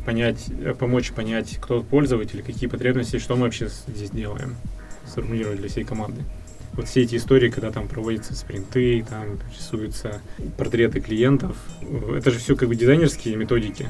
[0.05, 0.47] понять,
[0.79, 4.57] помочь понять, кто пользователь, какие потребности, что мы вообще здесь делаем
[5.07, 6.23] сформулировать для всей команды.
[6.75, 10.21] Вот все эти истории, когда там проводятся спринты, там рисуются
[10.57, 11.57] портреты клиентов,
[12.17, 13.89] это же все как бы дизайнерские методики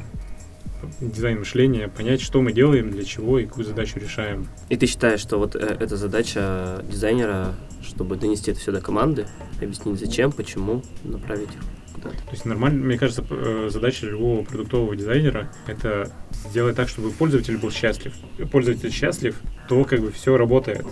[1.00, 4.48] дизайн мышления, понять, что мы делаем, для чего и какую задачу решаем.
[4.68, 9.26] И ты считаешь, что вот э, эта задача дизайнера, чтобы донести это все до команды,
[9.60, 11.60] объяснить зачем, почему, направить их
[11.94, 12.16] куда-то?
[12.16, 16.12] То есть нормально, мне кажется, э, задача любого продуктового дизайнера— это
[16.48, 18.14] сделать так, чтобы пользователь был счастлив.
[18.50, 19.36] Пользователь счастлив,
[19.68, 20.86] то как бы все работает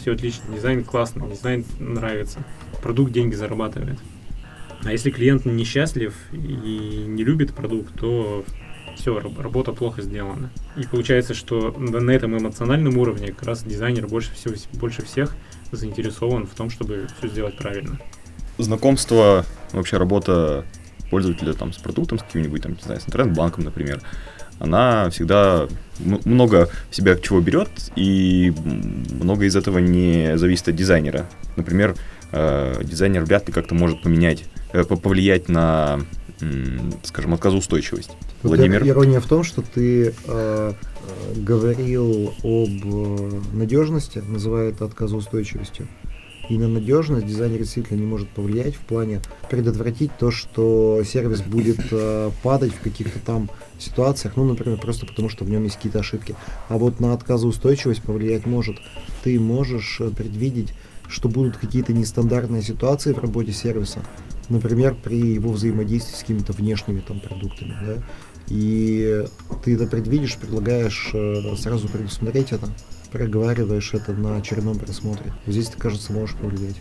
[0.00, 2.42] все отлично, дизайн классный, дизайн нравится,
[2.82, 3.98] продукт деньги зарабатывает.
[4.82, 8.44] А если клиент несчастлив и не любит продукт, то
[8.96, 10.50] все, работа плохо сделана.
[10.76, 15.34] И получается, что на этом эмоциональном уровне как раз дизайнер больше, всего, больше всех
[15.72, 17.98] заинтересован в том, чтобы все сделать правильно.
[18.58, 20.64] Знакомство, вообще работа
[21.10, 24.00] пользователя там, с продуктом, с каким-нибудь, там, не знаю, с интернет-банком, например,
[24.58, 25.66] она всегда
[25.98, 28.52] много в себя чего берет, и
[29.10, 31.26] много из этого не зависит от дизайнера.
[31.56, 31.96] Например,
[32.32, 36.00] э, дизайнер вряд ли как-то может поменять, э, повлиять на,
[37.02, 38.10] скажем, отказоустойчивость.
[38.42, 38.86] Вот Владимир?
[38.86, 40.72] Ирония в том, что ты э,
[41.36, 45.88] говорил об э, надежности, называя это отказоустойчивостью.
[46.50, 51.78] И на надежность дизайнер действительно не может повлиять в плане предотвратить то, что сервис будет
[51.92, 53.48] э, падать в каких-то там
[53.78, 56.34] ситуациях, ну, например, просто потому что в нем есть какие-то ошибки.
[56.68, 58.78] А вот на отказоустойчивость повлиять может.
[59.22, 60.74] Ты можешь э, предвидеть,
[61.08, 64.00] что будут какие-то нестандартные ситуации в работе сервиса,
[64.50, 68.02] например, при его взаимодействии с какими-то внешними там продуктами, да,
[68.48, 69.24] и
[69.64, 72.68] ты это предвидишь, предлагаешь э, сразу предусмотреть это
[73.10, 75.32] проговариваешь это на очередном просмотре.
[75.46, 76.76] Здесь ты, кажется, можешь повлиять.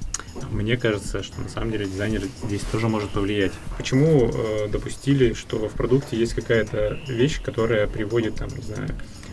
[0.52, 3.52] Мне кажется, что на самом деле дизайнер здесь тоже может повлиять.
[3.78, 8.90] Почему э, допустили, что в продукте есть какая-то вещь, которая приводит, там, не знаю,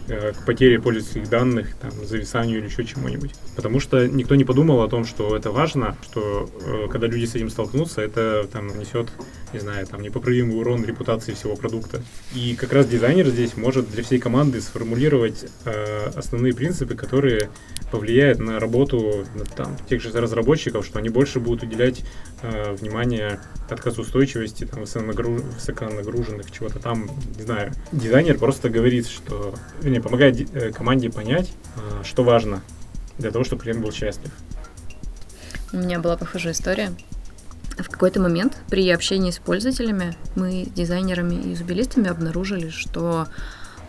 [0.06, 3.32] к потере пользовательских данных, там, зависанию или еще чему-нибудь.
[3.54, 7.34] Потому что никто не подумал о том, что это важно, что э, когда люди с
[7.34, 9.08] этим столкнутся, это там несет,
[9.56, 12.02] не знаю, там непоправимый урон репутации всего продукта.
[12.34, 17.48] И как раз дизайнер здесь может для всей команды сформулировать э, основные принципы, которые
[17.90, 19.24] повлияют на работу
[19.56, 22.04] там, тех же разработчиков, что они больше будут уделять
[22.42, 23.40] э, внимание
[23.70, 27.72] отказоустойчивости, там, высоконагруженных, чего-то там, не знаю.
[27.92, 32.62] Дизайнер просто говорит, что, не, помогает э, команде понять, э, что важно
[33.16, 34.30] для того, чтобы клиент был счастлив.
[35.72, 36.92] У меня была похожая история.
[37.78, 43.26] В какой-то момент при общении с пользователями мы дизайнерами и зубилистами обнаружили, что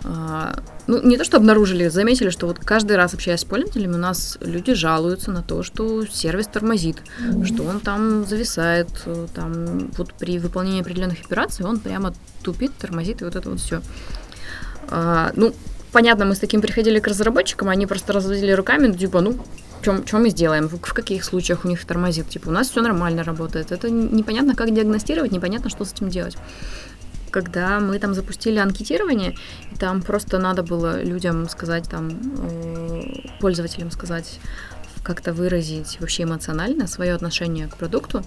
[0.03, 3.97] а, ну, не то, что обнаружили, заметили, что вот каждый раз, общаясь с пользователями, у
[3.97, 7.45] нас люди жалуются на то, что сервис тормозит, mm-hmm.
[7.45, 13.21] что он там зависает, э, там вот при выполнении определенных операций он прямо тупит, тормозит
[13.21, 13.81] и вот это вот все.
[14.89, 15.53] А, ну,
[15.91, 19.37] понятно, мы с таким приходили к разработчикам, они просто разводили руками, ну, типа, ну,
[19.83, 22.29] чем, чем мы сделаем, в, каких случаях у них тормозит.
[22.29, 23.71] Типа, у нас все нормально работает.
[23.71, 26.37] Это непонятно, как диагностировать, непонятно, что с этим делать
[27.29, 29.35] когда мы там запустили анкетирование,
[29.79, 33.01] там просто надо было людям сказать, там, э,
[33.39, 34.39] пользователям сказать,
[35.03, 38.23] как-то выразить вообще эмоционально свое отношение к продукту,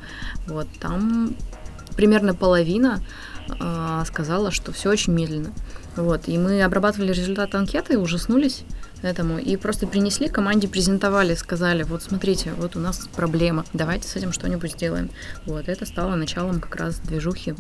[0.47, 1.35] вот, там
[1.97, 3.01] примерно половина
[3.49, 5.53] э, сказала, что все очень медленно.
[5.97, 8.65] Вот, и мы обрабатывали результаты анкеты, ужаснулись
[9.03, 14.17] этому, и просто принесли команде, презентовали, сказали, вот смотрите, вот у нас проблема, давайте с
[14.17, 15.11] этим что-нибудь сделаем.
[15.47, 17.55] Вот, это стало началом как раз движухи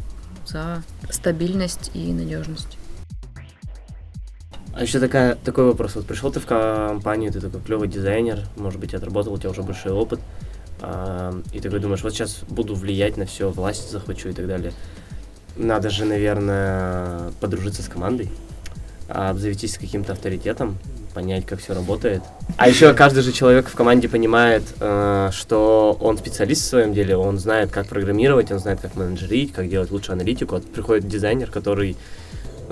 [0.46, 2.78] за стабильность и надежность.
[4.72, 5.96] А еще такая, такой вопрос.
[5.96, 9.62] Вот пришел ты в компанию, ты такой клевый дизайнер, может быть, отработал, у тебя уже
[9.62, 10.20] большой опыт,
[10.80, 14.72] а, и такой думаешь, вот сейчас буду влиять на все, власть захвачу и так далее.
[15.56, 18.30] Надо же, наверное, подружиться с командой,
[19.08, 20.78] обзавестись каким-то авторитетом,
[21.14, 22.22] понять, как все работает.
[22.56, 27.16] А еще каждый же человек в команде понимает, э, что он специалист в своем деле,
[27.16, 30.54] он знает, как программировать, он знает, как менеджерить, как делать лучшую аналитику.
[30.56, 31.96] Вот приходит дизайнер, который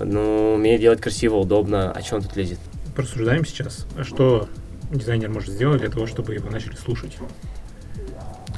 [0.02, 2.58] ну, умеет делать красиво, удобно, а что он тут лезет?
[2.94, 4.48] Порассуждаем сейчас, а что
[4.90, 7.16] дизайнер может сделать для того, чтобы его начали слушать.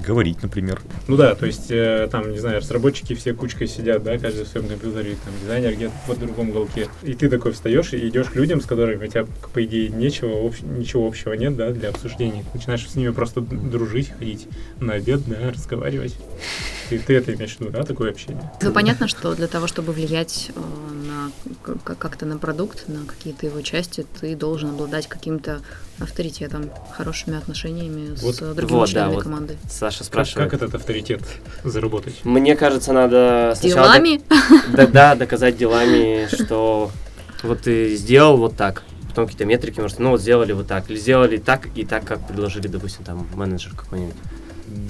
[0.06, 0.80] Говорить, например.
[1.08, 4.48] Ну да, то есть э, там, не знаю, разработчики все кучкой сидят, да, каждый в
[4.48, 6.88] своем компьютере, там дизайнер где-то в другом уголке.
[7.02, 10.30] И ты такой встаешь и идешь к людям, с которыми у тебя, по идее, нечего,
[10.48, 12.44] общ- ничего общего нет, да, для обсуждений.
[12.54, 16.16] Начинаешь с ними просто дружить, ходить на обед, да, разговаривать.
[16.90, 18.50] Ты, ты это имеешь в виду, да, такое общение?
[18.60, 20.60] Ну, понятно, что для того, чтобы влиять э,
[21.06, 25.60] на как-то на продукт, на какие-то его части, ты должен обладать каким-то
[26.00, 29.22] авторитетом, хорошими отношениями с Вот- другими вот, да, членами вот.
[29.22, 29.56] команды.
[29.70, 30.50] Саша Как, спрашивает.
[30.50, 31.20] как этот авторитет
[31.62, 32.24] заработать?
[32.24, 33.86] Мне кажется, надо сначала...
[33.86, 34.20] Делами?
[34.74, 36.90] Да, да, доказать делами, что
[37.44, 40.98] вот ты сделал вот так, потом какие-то метрики, может, ну вот сделали вот так, или
[40.98, 44.16] сделали так и так, как предложили, допустим, там менеджер какой-нибудь.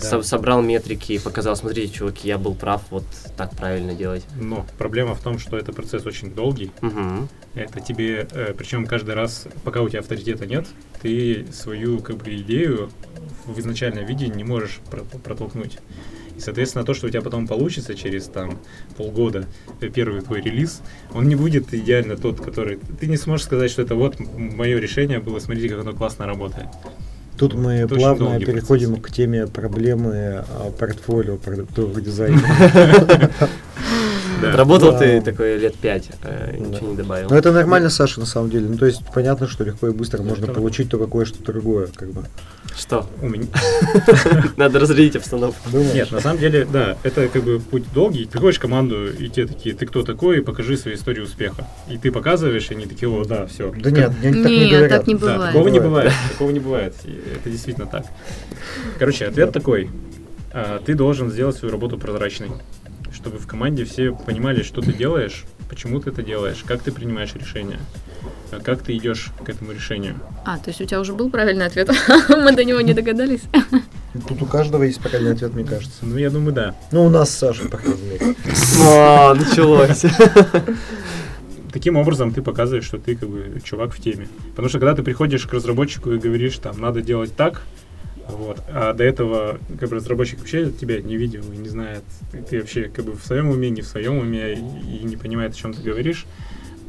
[0.01, 3.05] Со- собрал метрики и показал, смотрите, чуваки, я был прав, вот
[3.37, 4.25] так правильно делать.
[4.41, 6.71] Но проблема в том, что это процесс очень долгий.
[6.81, 7.29] Мгм.
[7.55, 10.67] Это тебе, причем каждый раз, пока у тебя авторитета нет,
[11.03, 12.91] ты свою как бы идею
[13.47, 15.79] в изначальном виде не можешь про- протолкнуть.
[16.37, 18.59] И, соответственно, то, что у тебя потом получится через там
[18.97, 19.47] полгода,
[19.81, 20.81] э, первый твой релиз,
[21.13, 22.79] он не будет идеально тот, который...
[22.99, 26.69] Ты не сможешь сказать, что это вот мое решение было, смотрите, как оно классно работает.
[27.41, 29.07] Тут мы Это плавно переходим процесс.
[29.07, 32.45] к теме проблемы а, портфолио продуктовых дизайнеров.
[34.43, 34.57] Да.
[34.57, 34.99] Работал Да.
[35.01, 36.57] ты такой лет пять, э, Да.
[36.57, 37.29] ничего не добавил.
[37.29, 38.69] Но это нормально, Саша, на самом деле.
[38.71, 42.25] Ну, то есть, понятно, что легко и быстро можно получить только кое-что другое, как бы.
[42.77, 43.07] Что?
[43.21, 43.47] У меня...
[44.57, 45.69] Надо разрядить обстановку.
[45.71, 45.93] Думаешь?
[45.95, 48.25] Нет, на самом деле, да, это как бы путь долгий.
[48.27, 51.67] Ты ходишь в команду, и те такие, ты кто такой, покажи свою историю успеха.
[51.91, 53.71] И ты показываешь, и они такие, о, да, все.
[53.77, 54.91] Да нет, не- так не Нет, говорят.
[54.91, 55.53] так не Да, бывает.
[55.53, 56.13] такого не Бывает.
[56.33, 56.95] Такого не бывает.
[57.05, 58.07] И Это действительно так.
[58.99, 59.91] Короче, ответ такой.
[60.53, 62.51] А, Ты должен сделать свою работу прозрачной,
[63.13, 67.33] чтобы в команде все понимали, что ты делаешь, почему ты это делаешь, как ты принимаешь
[67.35, 67.79] решения,
[68.51, 70.17] а как ты идешь к этому решению.
[70.45, 71.89] А, то есть у тебя уже был правильный ответ,
[72.29, 73.43] мы до него не догадались.
[74.29, 75.99] Тут у каждого есть правильный ответ, мне кажется.
[76.03, 76.75] Ну, я думаю, да.
[76.91, 78.35] Ну, у нас с Сашей, по крайней мере.
[78.45, 80.05] Началось.
[81.73, 84.27] Таким образом ты показываешь, что ты как бы чувак в теме.
[84.51, 87.63] Потому что когда ты приходишь к разработчику и говоришь, там, надо делать так,
[88.37, 92.43] вот, а до этого как бы разработчик вообще тебя не видел и не знает, ты,
[92.43, 95.53] ты вообще как бы в своем уме, не в своем уме и, и не понимает,
[95.53, 96.27] о чем ты говоришь,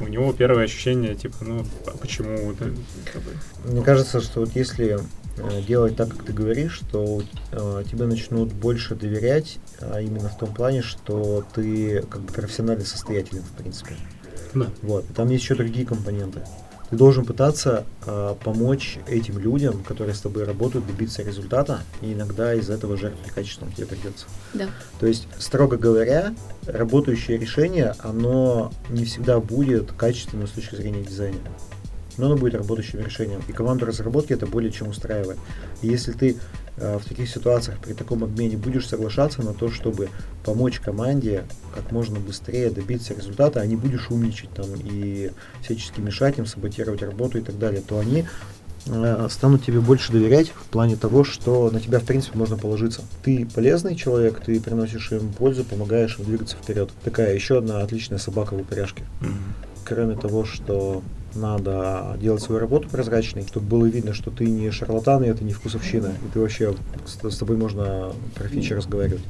[0.00, 2.52] у него первое ощущение, типа, ну, а почему?
[2.52, 2.70] это,
[3.12, 3.30] как бы,
[3.64, 4.98] Мне кажется, что вот если
[5.36, 10.36] э, делать так, как ты говоришь, то э, тебе начнут больше доверять, а именно в
[10.36, 13.94] том плане, что ты как бы профессионально состоятелен, в принципе.
[14.54, 14.66] да.
[14.82, 15.06] Вот.
[15.14, 16.42] Там есть еще другие компоненты.
[16.92, 22.52] Ты должен пытаться э, помочь этим людям, которые с тобой работают, добиться результата, и иногда
[22.52, 24.26] из этого жертвовать качеством тебе придется.
[24.52, 24.66] Да.
[25.00, 26.34] То есть, строго говоря,
[26.66, 31.38] работающее решение, оно не всегда будет качественным с точки зрения дизайна.
[32.18, 33.40] Но оно будет работающим решением.
[33.48, 35.38] И команду разработки это более чем устраивает.
[35.80, 36.36] И если ты
[36.76, 40.08] в таких ситуациях при таком обмене будешь соглашаться на то, чтобы
[40.44, 45.30] помочь команде как можно быстрее добиться результата, а не будешь умничать там и
[45.62, 48.24] всячески мешать им, саботировать работу и так далее, то они
[48.86, 53.02] э, станут тебе больше доверять в плане того, что на тебя в принципе можно положиться.
[53.22, 56.90] Ты полезный человек, ты приносишь им пользу, помогаешь им двигаться вперед.
[57.04, 59.04] Такая еще одна отличная собака в упряжке.
[59.84, 61.02] Кроме того, что
[61.34, 65.52] надо делать свою работу прозрачной, чтобы было видно, что ты не шарлатан, и это не
[65.52, 66.74] вкусовщина, и ты вообще
[67.06, 69.22] с, с тобой можно про фичи разговаривать.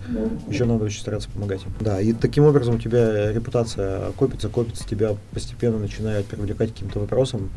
[0.49, 1.63] Еще надо очень стараться помогать.
[1.81, 7.01] Да, и таким образом у тебя репутация копится, копится, тебя постепенно начинают привлекать к каким-то
[7.01, 7.51] вопросам.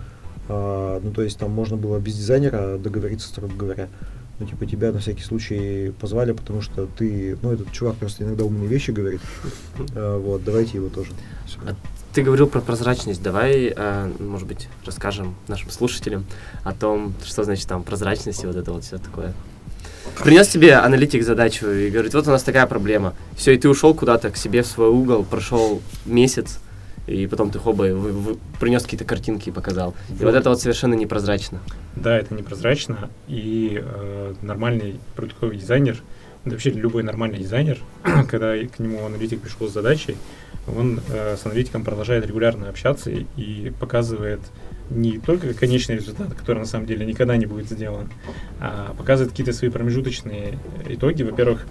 [0.48, 3.88] А, ну, то есть там можно было без дизайнера договориться, строго говоря.
[4.40, 8.44] ну, типа, тебя на всякий случай позвали, потому что ты, ну, этот чувак просто иногда
[8.44, 9.22] умные вещи говорит.
[9.96, 11.12] Э, вот, давайте его тоже.
[11.66, 11.76] А
[12.16, 13.22] ты говорил про прозрачность.
[13.22, 16.26] Давай, э, может быть, расскажем нашим слушателям
[16.64, 19.34] о том, что значит там прозрачность и вот это вот все такое.
[20.24, 23.14] Принес тебе аналитик задачу и говорит, вот у нас такая проблема.
[23.36, 26.60] Все, и ты ушел куда-то к себе в свой угол, прошел месяц,
[27.06, 27.86] и потом ты хоба
[28.62, 29.94] принес какие-то картинки и показал.
[30.18, 31.60] И вот это вот совершенно непрозрачно.
[31.98, 36.02] Да, это непрозрачно, и э, нормальный продуктовый дизайнер,
[36.46, 37.80] да вообще любой нормальный дизайнер,
[38.30, 40.16] когда к нему аналитик пришел с задачей,
[40.68, 44.40] он э, с аналитиком продолжает регулярно общаться и, показывает
[44.90, 48.10] не только конечный результат, который на самом деле никогда не будет сделан,
[48.60, 51.24] а показывает какие-то свои промежуточные итоги.
[51.24, 51.66] Во-первых,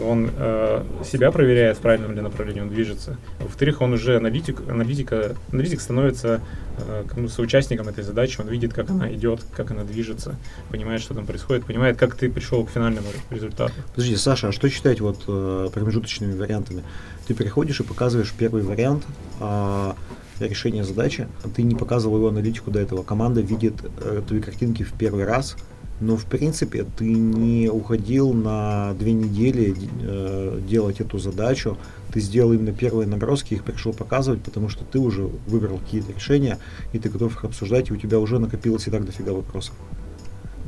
[0.00, 3.16] он э, себя проверяет, в правильном ли направлении он движется.
[3.40, 6.40] Во-вторых, он уже аналитик, аналитика, аналитик становится
[6.78, 10.36] э, ну, соучастником этой задачи, он видит, как она идет, как она движется,
[10.70, 13.72] понимает, что там происходит, понимает, как ты пришел к финальному результату.
[13.94, 16.82] Подожди, Саша, а что считать вот э, промежуточными вариантами?
[17.26, 19.04] Ты приходишь и показываешь первый вариант,
[19.40, 19.92] э,
[20.40, 23.02] решения задачи, а ты не показывал его аналитику до этого.
[23.02, 25.56] Команда видит э, твои картинки в первый раз,
[26.00, 31.76] но в принципе ты не уходил на две недели э, делать эту задачу,
[32.12, 36.58] ты сделал именно первые наброски, их пришел показывать, потому что ты уже выбрал какие-то решения,
[36.92, 39.74] и ты готов их обсуждать, и у тебя уже накопилось и так дофига вопросов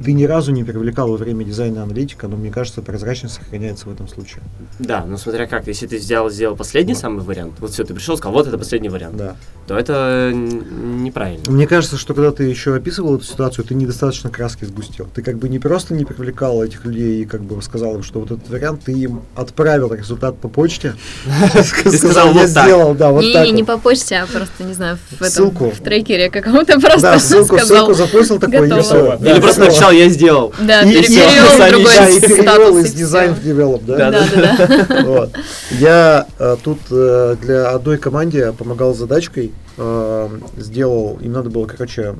[0.03, 3.93] ты ни разу не привлекал во время дизайна аналитика, но мне кажется, прозрачность сохраняется в
[3.93, 4.43] этом случае.
[4.79, 7.01] Да, но смотря как, если ты сделал, сделал последний да.
[7.01, 9.37] самый вариант, вот все, ты пришел, сказал, вот это последний вариант, да.
[9.67, 11.51] то это неправильно.
[11.51, 15.09] Мне кажется, что когда ты еще описывал эту ситуацию, ты недостаточно краски сгустил.
[15.13, 18.21] Ты как бы не просто не привлекал этих людей и как бы сказал им, что
[18.21, 20.95] вот этот вариант, ты им отправил результат по почте.
[21.63, 23.47] Сказал, я сделал, да, вот так.
[23.47, 27.19] Не, не по почте, а просто, не знаю, в этом, в трекере какому-то просто Да,
[27.19, 30.55] ссылку, ссылку запустил такой, Или просто написал сказал, я сделал.
[30.61, 33.97] Да, и, перевел и, другой да, и перевел из дизайн в develop, да?
[33.97, 35.03] Да, да, да.
[35.05, 35.31] Вот.
[35.71, 42.15] Я э, тут э, для одной команде помогал задачкой, э, сделал, им надо было, короче,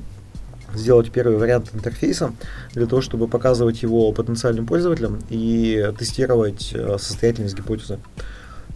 [0.75, 2.33] сделать первый вариант интерфейса
[2.73, 7.99] для того, чтобы показывать его потенциальным пользователям и тестировать э, состоятельность гипотезы.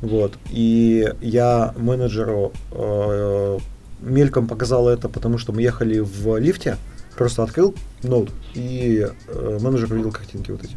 [0.00, 0.34] Вот.
[0.50, 3.58] И я менеджеру э,
[4.00, 6.76] мельком показал это, потому что мы ехали в лифте,
[7.16, 10.76] просто открыл ноут, и э, менеджер увидел картинки вот эти.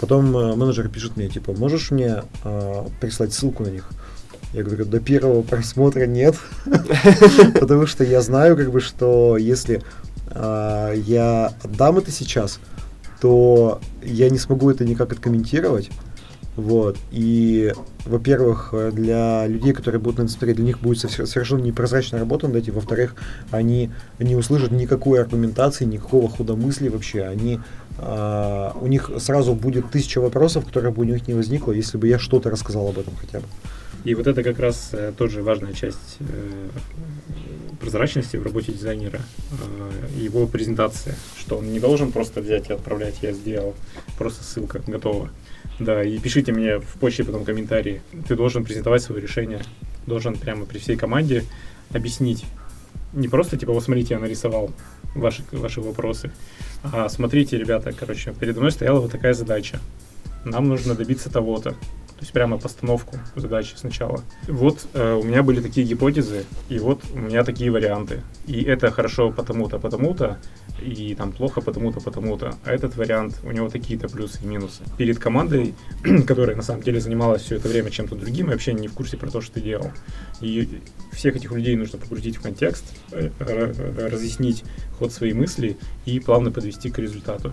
[0.00, 3.88] Потом э, менеджер пишет мне, типа, можешь мне э, прислать ссылку на них?
[4.52, 6.36] Я говорю, до первого просмотра нет,
[7.60, 9.82] потому что я знаю, как бы, что если
[10.30, 12.60] э, я отдам это сейчас,
[13.20, 15.90] то я не смогу это никак откомментировать,
[16.56, 16.96] вот.
[17.10, 17.72] И,
[18.04, 22.74] во-первых, для людей, которые будут на институте, для них будет совершенно непрозрачная работа над этим.
[22.74, 23.14] Во-вторых,
[23.50, 27.24] они не услышат никакой аргументации, никакого худомыслия вообще.
[27.24, 27.60] Они,
[27.98, 32.08] э, у них сразу будет тысяча вопросов, которые бы у них не возникло, если бы
[32.08, 33.46] я что-то рассказал об этом хотя бы.
[34.06, 36.68] И вот это как раз э, тоже важная часть э,
[37.80, 43.16] прозрачности в работе дизайнера, э, его презентация, что он не должен просто взять и отправлять,
[43.22, 43.74] я сделал,
[44.16, 45.30] просто ссылка готова
[45.78, 48.02] да, и пишите мне в почте потом комментарии.
[48.26, 49.60] Ты должен презентовать свое решение,
[50.06, 51.44] должен прямо при всей команде
[51.92, 52.44] объяснить.
[53.12, 54.70] Не просто типа, вот смотрите, я нарисовал
[55.14, 56.30] ваши, ваши вопросы,
[56.82, 59.80] а смотрите, ребята, короче, передо мной стояла вот такая задача.
[60.44, 61.70] Нам нужно добиться того-то.
[62.16, 64.22] То есть прямо постановку задачи сначала.
[64.48, 68.22] Вот э, у меня были такие гипотезы, и вот у меня такие варианты.
[68.46, 70.38] И это хорошо потому-то, потому-то,
[70.82, 72.54] и там плохо потому-то, потому-то.
[72.64, 74.82] А этот вариант, у него такие-то плюсы и минусы.
[74.96, 75.74] Перед командой,
[76.26, 79.16] которая на самом деле занималась все это время чем-то другим, и вообще не в курсе
[79.16, 79.90] про то, что ты делал.
[80.40, 80.80] И
[81.12, 83.30] всех этих людей нужно погрузить в контекст, э,
[84.10, 84.64] разъяснить
[84.98, 87.52] ход своей мысли и плавно подвести к результату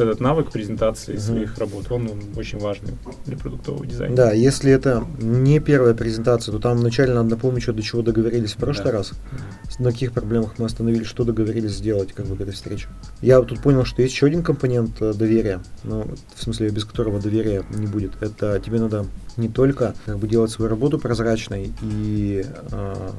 [0.00, 1.20] этот навык презентации угу.
[1.20, 2.92] своих работ, он, он очень важный
[3.26, 4.14] для продуктового дизайна.
[4.14, 8.52] Да, если это не первая презентация, то там вначале надо напомнить, что до чего договорились
[8.52, 8.98] в прошлый да.
[8.98, 9.82] раз, угу.
[9.82, 12.88] на каких проблемах мы остановились, что договорились сделать как бы к этой встрече.
[13.20, 17.20] Я тут понял, что есть еще один компонент э, доверия, ну, в смысле, без которого
[17.20, 18.12] доверия не будет.
[18.20, 23.10] Это тебе надо не только как бы делать свою работу прозрачной и э,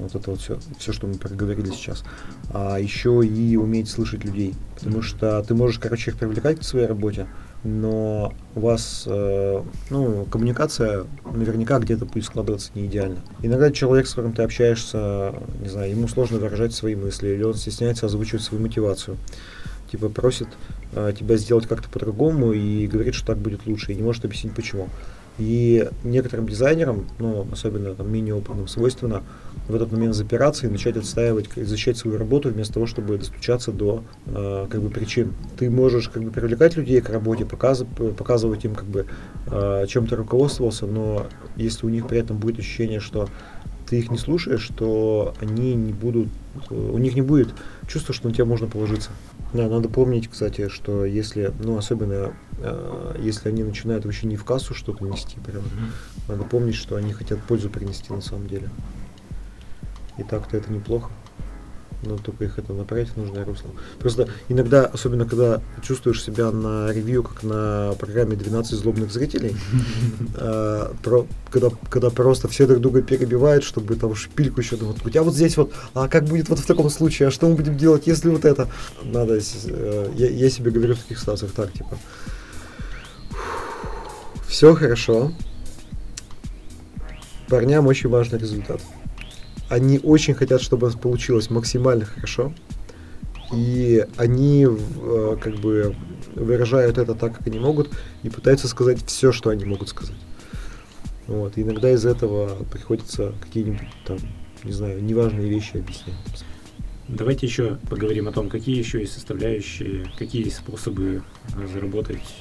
[0.00, 2.04] вот это вот все, все, что мы проговорили сейчас.
[2.52, 4.54] А еще и уметь слышать людей.
[4.74, 7.26] Потому что ты можешь, короче, их привлекать к своей работе,
[7.64, 13.18] но у вас, э, ну, коммуникация наверняка где-то будет складываться не идеально.
[13.42, 17.54] Иногда человек, с которым ты общаешься, не знаю, ему сложно выражать свои мысли, или он
[17.54, 19.16] стесняется озвучивать свою мотивацию.
[19.90, 20.48] типа просит
[20.92, 24.54] э, тебя сделать как-то по-другому и говорит, что так будет лучше, и не может объяснить
[24.54, 24.88] почему.
[25.38, 29.22] И некоторым дизайнерам, ну, особенно там менее опытным, свойственно
[29.68, 34.02] в этот момент запираться и начать отстаивать, защищать свою работу вместо того, чтобы достучаться до
[34.26, 35.34] э, как бы причин.
[35.56, 39.06] Ты можешь как бы привлекать людей к работе, показывать, показывать им как бы
[39.46, 41.26] э, чем ты руководствовался, но
[41.56, 43.28] если у них при этом будет ощущение, что
[43.88, 46.28] ты их не слушаешь, то они не будут,
[46.70, 47.48] у них не будет
[47.88, 49.10] чувства, что на тебя можно положиться.
[49.52, 54.44] Да, надо помнить, кстати, что если, ну, особенно э, если они начинают вообще не в
[54.44, 55.62] кассу что-то нести, прям,
[56.28, 58.68] надо помнить, что они хотят пользу принести на самом деле.
[60.18, 61.10] И так-то это неплохо
[62.02, 63.70] но только их это направить в нужное русло.
[63.98, 69.56] Просто иногда, особенно когда чувствуешь себя на ревью, как на программе 12 злобных зрителей,
[70.36, 70.92] э,
[71.50, 75.72] когда, просто все друг друга перебивают, чтобы там шпильку еще думать, а вот здесь вот,
[75.94, 78.68] а как будет вот в таком случае, а что мы будем делать, если вот это?
[79.02, 81.98] Надо, э, я себе говорю в таких ситуациях так, типа,
[84.46, 85.32] все хорошо,
[87.48, 88.80] парням очень важный результат
[89.68, 92.52] они очень хотят, чтобы получилось максимально хорошо.
[93.52, 95.96] И они э, как бы
[96.34, 97.88] выражают это так, как они могут,
[98.22, 100.16] и пытаются сказать все, что они могут сказать.
[101.26, 101.56] Вот.
[101.56, 104.18] И иногда из этого приходится какие-нибудь там,
[104.64, 106.16] не знаю, неважные вещи объяснять.
[107.08, 111.22] Давайте еще поговорим о том, какие еще есть составляющие, какие есть способы
[111.72, 112.34] заработать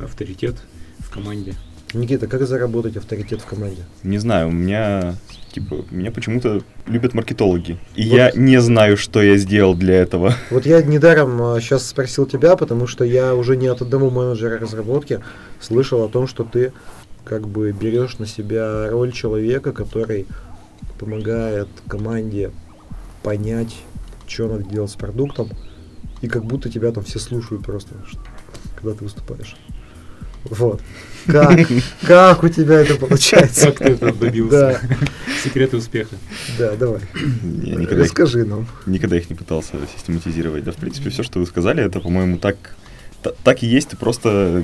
[0.00, 0.54] авторитет
[1.00, 1.54] в команде.
[1.94, 3.82] Никита, как заработать авторитет в команде?
[4.04, 5.16] Не знаю, у меня
[5.52, 7.78] Типа, меня почему-то любят маркетологи.
[7.96, 8.16] И вот.
[8.16, 10.34] я не знаю, что я сделал для этого.
[10.50, 14.58] Вот я недаром сейчас а, спросил тебя, потому что я уже не от одного менеджера
[14.58, 15.20] разработки
[15.60, 16.72] слышал о том, что ты
[17.24, 20.26] как бы берешь на себя роль человека, который
[20.98, 22.50] помогает команде
[23.22, 23.76] понять,
[24.26, 25.48] что надо делать с продуктом,
[26.20, 27.94] и как будто тебя там все слушают просто,
[28.76, 29.56] когда ты выступаешь.
[30.44, 30.80] Вот.
[31.26, 31.60] Как?
[32.06, 33.66] Как у тебя это получается?
[33.66, 34.80] Как ты это добился?
[34.82, 34.96] Да.
[35.44, 36.16] Секреты успеха.
[36.58, 37.00] Да, давай.
[37.62, 38.66] Я никогда Расскажи нам.
[38.86, 40.64] Никогда их не пытался систематизировать.
[40.64, 42.56] Да, в принципе, все, что вы сказали, это, по-моему, так,
[43.44, 43.90] так и есть.
[43.90, 44.62] Ты просто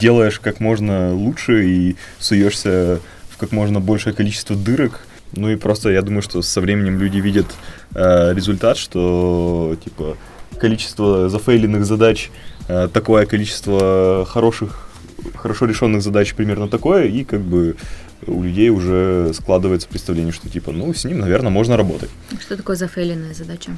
[0.00, 3.00] делаешь как можно лучше и суешься
[3.30, 5.00] в как можно большее количество дырок.
[5.32, 7.46] Ну и просто я думаю, что со временем люди видят
[7.94, 10.16] э, результат, что типа
[10.58, 12.30] количество зафейленных задач
[12.68, 14.88] Э, такое количество хороших,
[15.34, 17.76] хорошо решенных задач примерно такое, и как бы
[18.26, 22.10] у людей уже складывается представление, что типа, ну, с ним, наверное, можно работать.
[22.38, 23.70] Что такое зафейленная задача?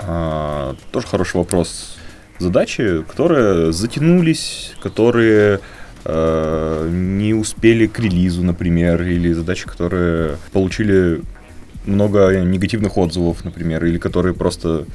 [0.00, 1.96] А, тоже хороший вопрос.
[2.40, 5.60] Задачи, которые затянулись, которые
[6.04, 11.22] э, не успели к релизу, например, или задачи, которые получили
[11.86, 14.86] много негативных отзывов, например, или которые просто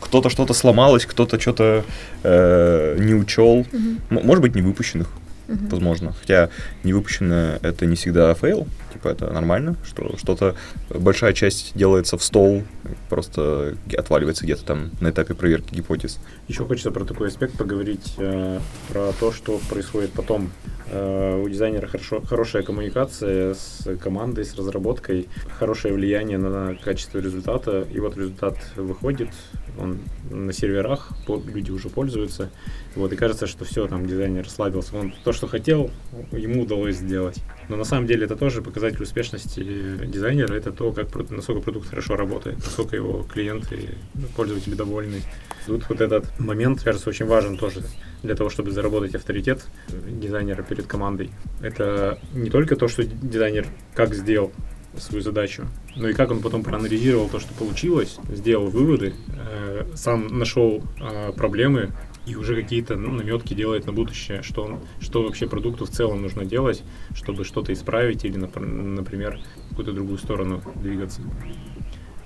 [0.00, 1.84] кто-то что-то сломалось, кто-то что-то
[2.22, 3.68] э, не учел, угу.
[4.10, 5.08] может быть, не выпущенных
[5.48, 5.66] угу.
[5.70, 6.14] возможно.
[6.20, 6.50] Хотя
[6.82, 10.54] не выпущенное это не всегда фейл, типа это нормально, что что-то,
[10.88, 12.62] большая часть делается в стол,
[13.08, 16.18] просто отваливается где-то там на этапе проверки гипотез.
[16.48, 20.50] Еще хочется про такой аспект поговорить, э, про то, что происходит потом.
[20.90, 25.28] Э, у дизайнера хорошо, хорошая коммуникация с командой, с разработкой,
[25.58, 29.30] хорошее влияние на качество результата, и вот результат выходит,
[29.78, 29.98] он
[30.30, 31.10] на серверах,
[31.46, 32.50] люди уже пользуются,
[32.94, 35.90] вот, и кажется, что все, там дизайнер расслабился, он то, что хотел,
[36.32, 37.42] ему удалось сделать.
[37.68, 39.60] Но на самом деле это тоже показатель успешности
[40.06, 43.96] дизайнера, это то, как, насколько продукт хорошо работает, насколько его клиенты,
[44.36, 45.22] пользователи довольны.
[45.66, 47.82] Тут вот этот момент, кажется, очень важен тоже
[48.22, 51.30] для того, чтобы заработать авторитет дизайнера перед командой.
[51.62, 54.52] Это не только то, что дизайнер как сделал,
[54.98, 55.66] свою задачу.
[55.96, 61.32] Ну и как он потом проанализировал то, что получилось, сделал выводы, э, сам нашел э,
[61.32, 61.90] проблемы
[62.26, 66.22] и уже какие-то ну, наметки делает на будущее, что, он, что вообще продукту в целом
[66.22, 66.82] нужно делать,
[67.14, 71.20] чтобы что-то исправить или, например, в какую-то другую сторону двигаться.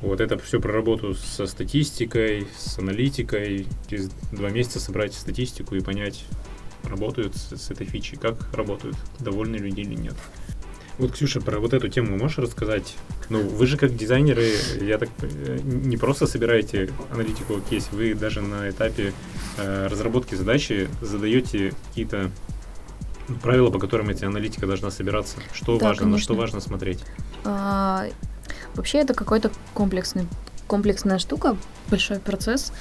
[0.01, 3.67] Вот это все про работу со статистикой, с аналитикой.
[3.91, 6.25] Через два месяца собрать статистику и понять,
[6.85, 10.15] работают с, с этой фичей, как работают, довольны люди или нет.
[10.99, 12.97] Вот, Ксюша, про вот эту тему можешь рассказать?
[13.29, 15.09] Ну, вы же как дизайнеры, я так
[15.63, 19.13] не просто собираете аналитику кейс, вы даже на этапе
[19.59, 22.31] э, разработки задачи задаете какие-то
[23.43, 25.37] правила, по которым эти аналитика должна собираться.
[25.53, 26.17] Что да, важно, конечно.
[26.17, 27.05] на что важно смотреть?
[27.45, 28.07] А,
[28.75, 30.27] вообще это какой-то комплексный,
[30.67, 31.57] комплексная штука,
[31.91, 32.73] большой процесс.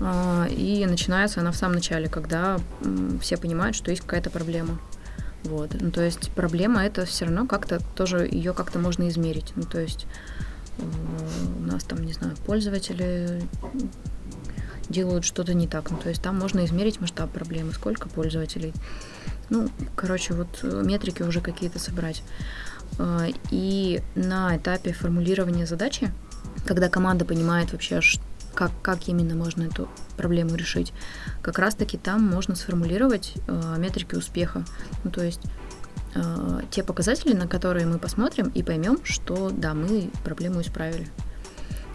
[0.00, 4.78] А, и начинается она в самом начале, когда м, все понимают, что есть какая-то проблема.
[5.44, 5.74] Вот.
[5.80, 9.52] Ну, то есть проблема это все равно как-то тоже ее как-то можно измерить.
[9.56, 10.06] Ну, то есть
[10.78, 10.82] э,
[11.58, 13.42] у нас там, не знаю, пользователи
[14.88, 15.90] делают что-то не так.
[15.90, 18.74] Ну, то есть там можно измерить масштаб проблемы, сколько пользователей.
[19.48, 22.22] Ну, короче, вот э, метрики уже какие-то собрать.
[22.98, 26.12] Э, и на этапе формулирования задачи,
[26.66, 28.00] когда команда понимает вообще,
[28.54, 30.92] как, как именно можно эту проблему решить,
[31.42, 34.64] как раз-таки там можно сформулировать э, метрики успеха.
[35.04, 35.40] Ну, то есть
[36.14, 41.08] э, те показатели, на которые мы посмотрим и поймем, что да, мы проблему исправили.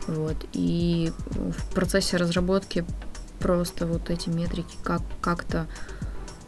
[0.07, 0.37] Вот.
[0.53, 2.85] И в процессе разработки
[3.39, 5.67] просто вот эти метрики как, как-то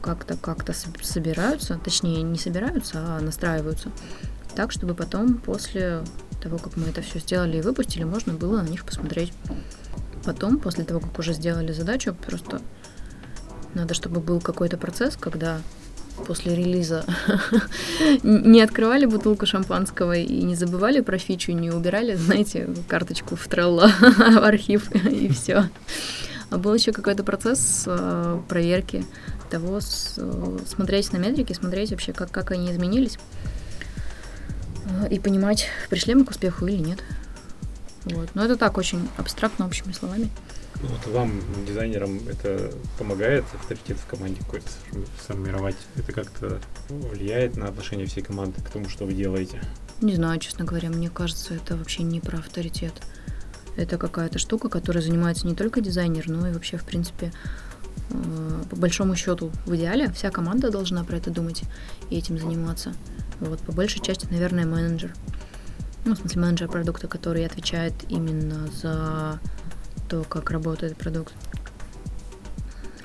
[0.01, 3.91] как-то как-то собираются, точнее не собираются, а настраиваются
[4.57, 6.01] так, чтобы потом после
[6.41, 9.31] того, как мы это все сделали и выпустили, можно было на них посмотреть.
[10.27, 12.59] Потом, после того, как уже сделали задачу, просто
[13.73, 15.61] надо, чтобы был какой-то процесс, когда
[16.27, 17.05] после релиза
[18.23, 23.87] не открывали бутылку шампанского и не забывали про фичу, не убирали, знаете, карточку в Trello
[24.41, 25.69] в архив и все.
[26.49, 29.05] А был еще какой-то процесс э, проверки
[29.49, 33.17] того, э, смотреть на метрики, смотреть вообще, как, как они изменились,
[34.89, 36.99] э, и понимать, пришли мы к успеху или нет.
[38.13, 38.29] Вот.
[38.33, 40.29] Но это так, очень абстрактно, общими словами.
[40.81, 44.67] Ну, вот вам, дизайнерам, это помогает авторитет в команде какой-то
[45.19, 45.75] сформировать?
[45.95, 49.59] Это как-то влияет на отношение всей команды к тому, что вы делаете?
[50.01, 52.93] Не знаю, честно говоря, мне кажется, это вообще не про авторитет.
[53.75, 57.31] Это какая-то штука, которой занимается не только дизайнер, но и вообще, в принципе,
[58.09, 61.63] э, по большому счету, в идеале вся команда должна про это думать
[62.11, 62.93] и этим заниматься.
[63.39, 65.13] Вот, по большей части, наверное, менеджер.
[66.07, 69.41] Ну, в смысле, менеджер продукта, который отвечает именно за
[70.07, 71.33] то, как работает продукт.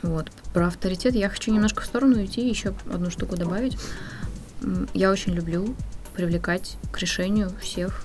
[0.03, 0.31] Вот.
[0.55, 3.77] Про авторитет я хочу немножко в сторону уйти, еще одну штуку добавить.
[4.95, 5.75] Я очень люблю
[6.15, 8.05] привлекать к решению всех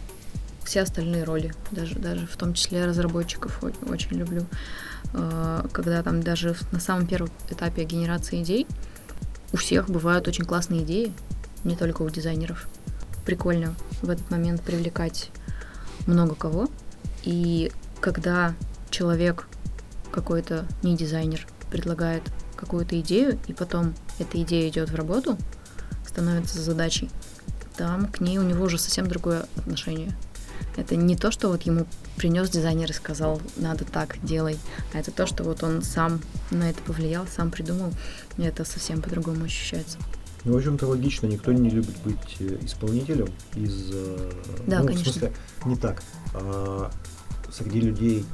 [0.64, 4.48] все остальные роли, даже, даже в том числе разработчиков очень люблю.
[5.14, 8.66] А, когда там даже на самом первом этапе генерации идей
[9.54, 11.14] у всех бывают очень классные идеи,
[11.64, 12.68] не только у дизайнеров.
[13.28, 15.32] Прикольно в этот момент привлекать
[16.06, 16.70] много кого.
[17.24, 18.56] И когда
[18.90, 19.50] человек
[20.14, 22.24] какой-то не дизайнер предлагает
[22.56, 25.38] какую-то идею, и потом эта идея идет в работу,
[26.08, 27.10] становится задачей,
[27.76, 30.16] там к ней у него уже совсем другое отношение.
[30.78, 34.58] Это не то, что вот ему принес дизайнер и сказал, надо так, делай,
[34.94, 37.92] а это то, что вот он сам на это повлиял, сам придумал,
[38.38, 39.98] и это совсем по-другому ощущается.
[40.48, 43.92] Ну, в общем-то, логично, никто не любит быть э, исполнителем из...
[43.92, 44.32] Э,
[44.66, 45.12] да, ну, конечно.
[45.12, 45.34] В смысле,
[45.66, 46.02] не так.
[46.36, 46.90] А,
[47.52, 48.26] среди людей,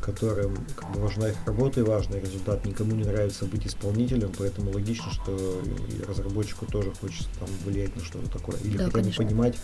[0.00, 2.64] которым как бы, важна их работа и важный результат.
[2.64, 8.04] Никому не нравится быть исполнителем, поэтому логично, что и разработчику тоже хочется там влиять на
[8.04, 8.56] что-то такое.
[8.62, 9.24] Или да, хотя бы конечно.
[9.24, 9.58] понимать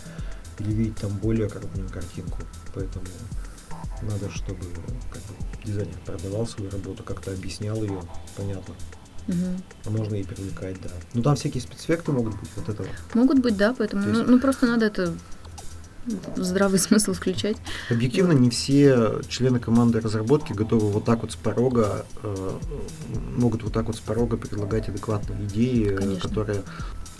[0.59, 2.39] или видеть там более крупную картинку.
[2.75, 3.05] Поэтому
[4.01, 4.59] надо, чтобы
[5.09, 8.01] как бы, дизайнер продавал свою работу, как-то объяснял ее,
[8.35, 8.75] понятно.
[9.27, 9.97] Угу.
[9.97, 10.89] Можно и привлекать, да.
[11.13, 12.87] Ну там всякие спецэффекты могут быть вот этого.
[13.13, 14.13] Могут быть, да, поэтому есть...
[14.13, 15.13] ну, ну просто надо это
[16.35, 17.57] здравый смысл включать.
[17.89, 22.51] Объективно не все члены команды разработки готовы вот так вот с порога, э,
[23.35, 26.29] могут вот так вот с порога предлагать адекватные идеи, Конечно.
[26.29, 26.63] которые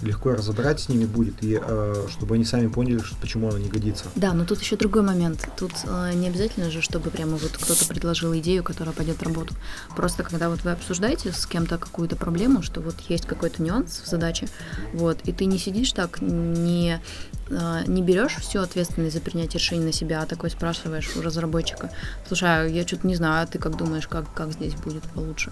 [0.01, 3.69] легко разобрать с ними будет, и э, чтобы они сами поняли, что, почему она не
[3.69, 4.05] годится.
[4.15, 5.47] Да, но тут еще другой момент.
[5.57, 9.55] Тут э, не обязательно же, чтобы прямо вот кто-то предложил идею, которая пойдет в работу.
[9.95, 14.07] Просто когда вот вы обсуждаете с кем-то какую-то проблему, что вот есть какой-то нюанс в
[14.07, 14.47] задаче,
[14.93, 17.01] вот, и ты не сидишь так, не,
[17.49, 21.89] э, не берешь всю ответственность за принятие решений на себя, а такой спрашиваешь у разработчика,
[22.27, 25.51] слушай, а я что-то не знаю, а ты как думаешь, как, как здесь будет получше?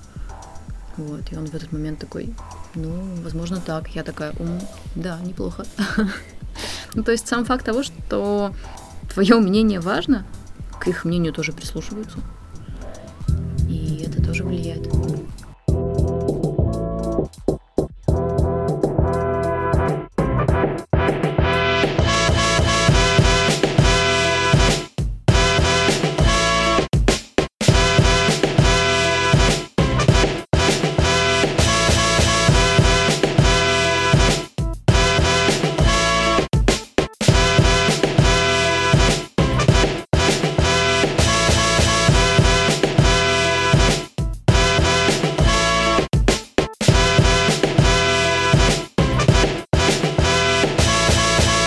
[0.98, 2.34] Вот, и он в этот момент такой,
[2.74, 2.92] ну,
[3.24, 3.90] возможно, так.
[3.90, 4.60] Я такая, ум,
[4.96, 5.66] да, неплохо.
[6.94, 8.54] ну, то есть сам факт того, что
[9.14, 10.26] твое мнение важно,
[10.80, 12.20] к их мнению тоже прислушиваются.
[13.68, 14.88] И это тоже влияет.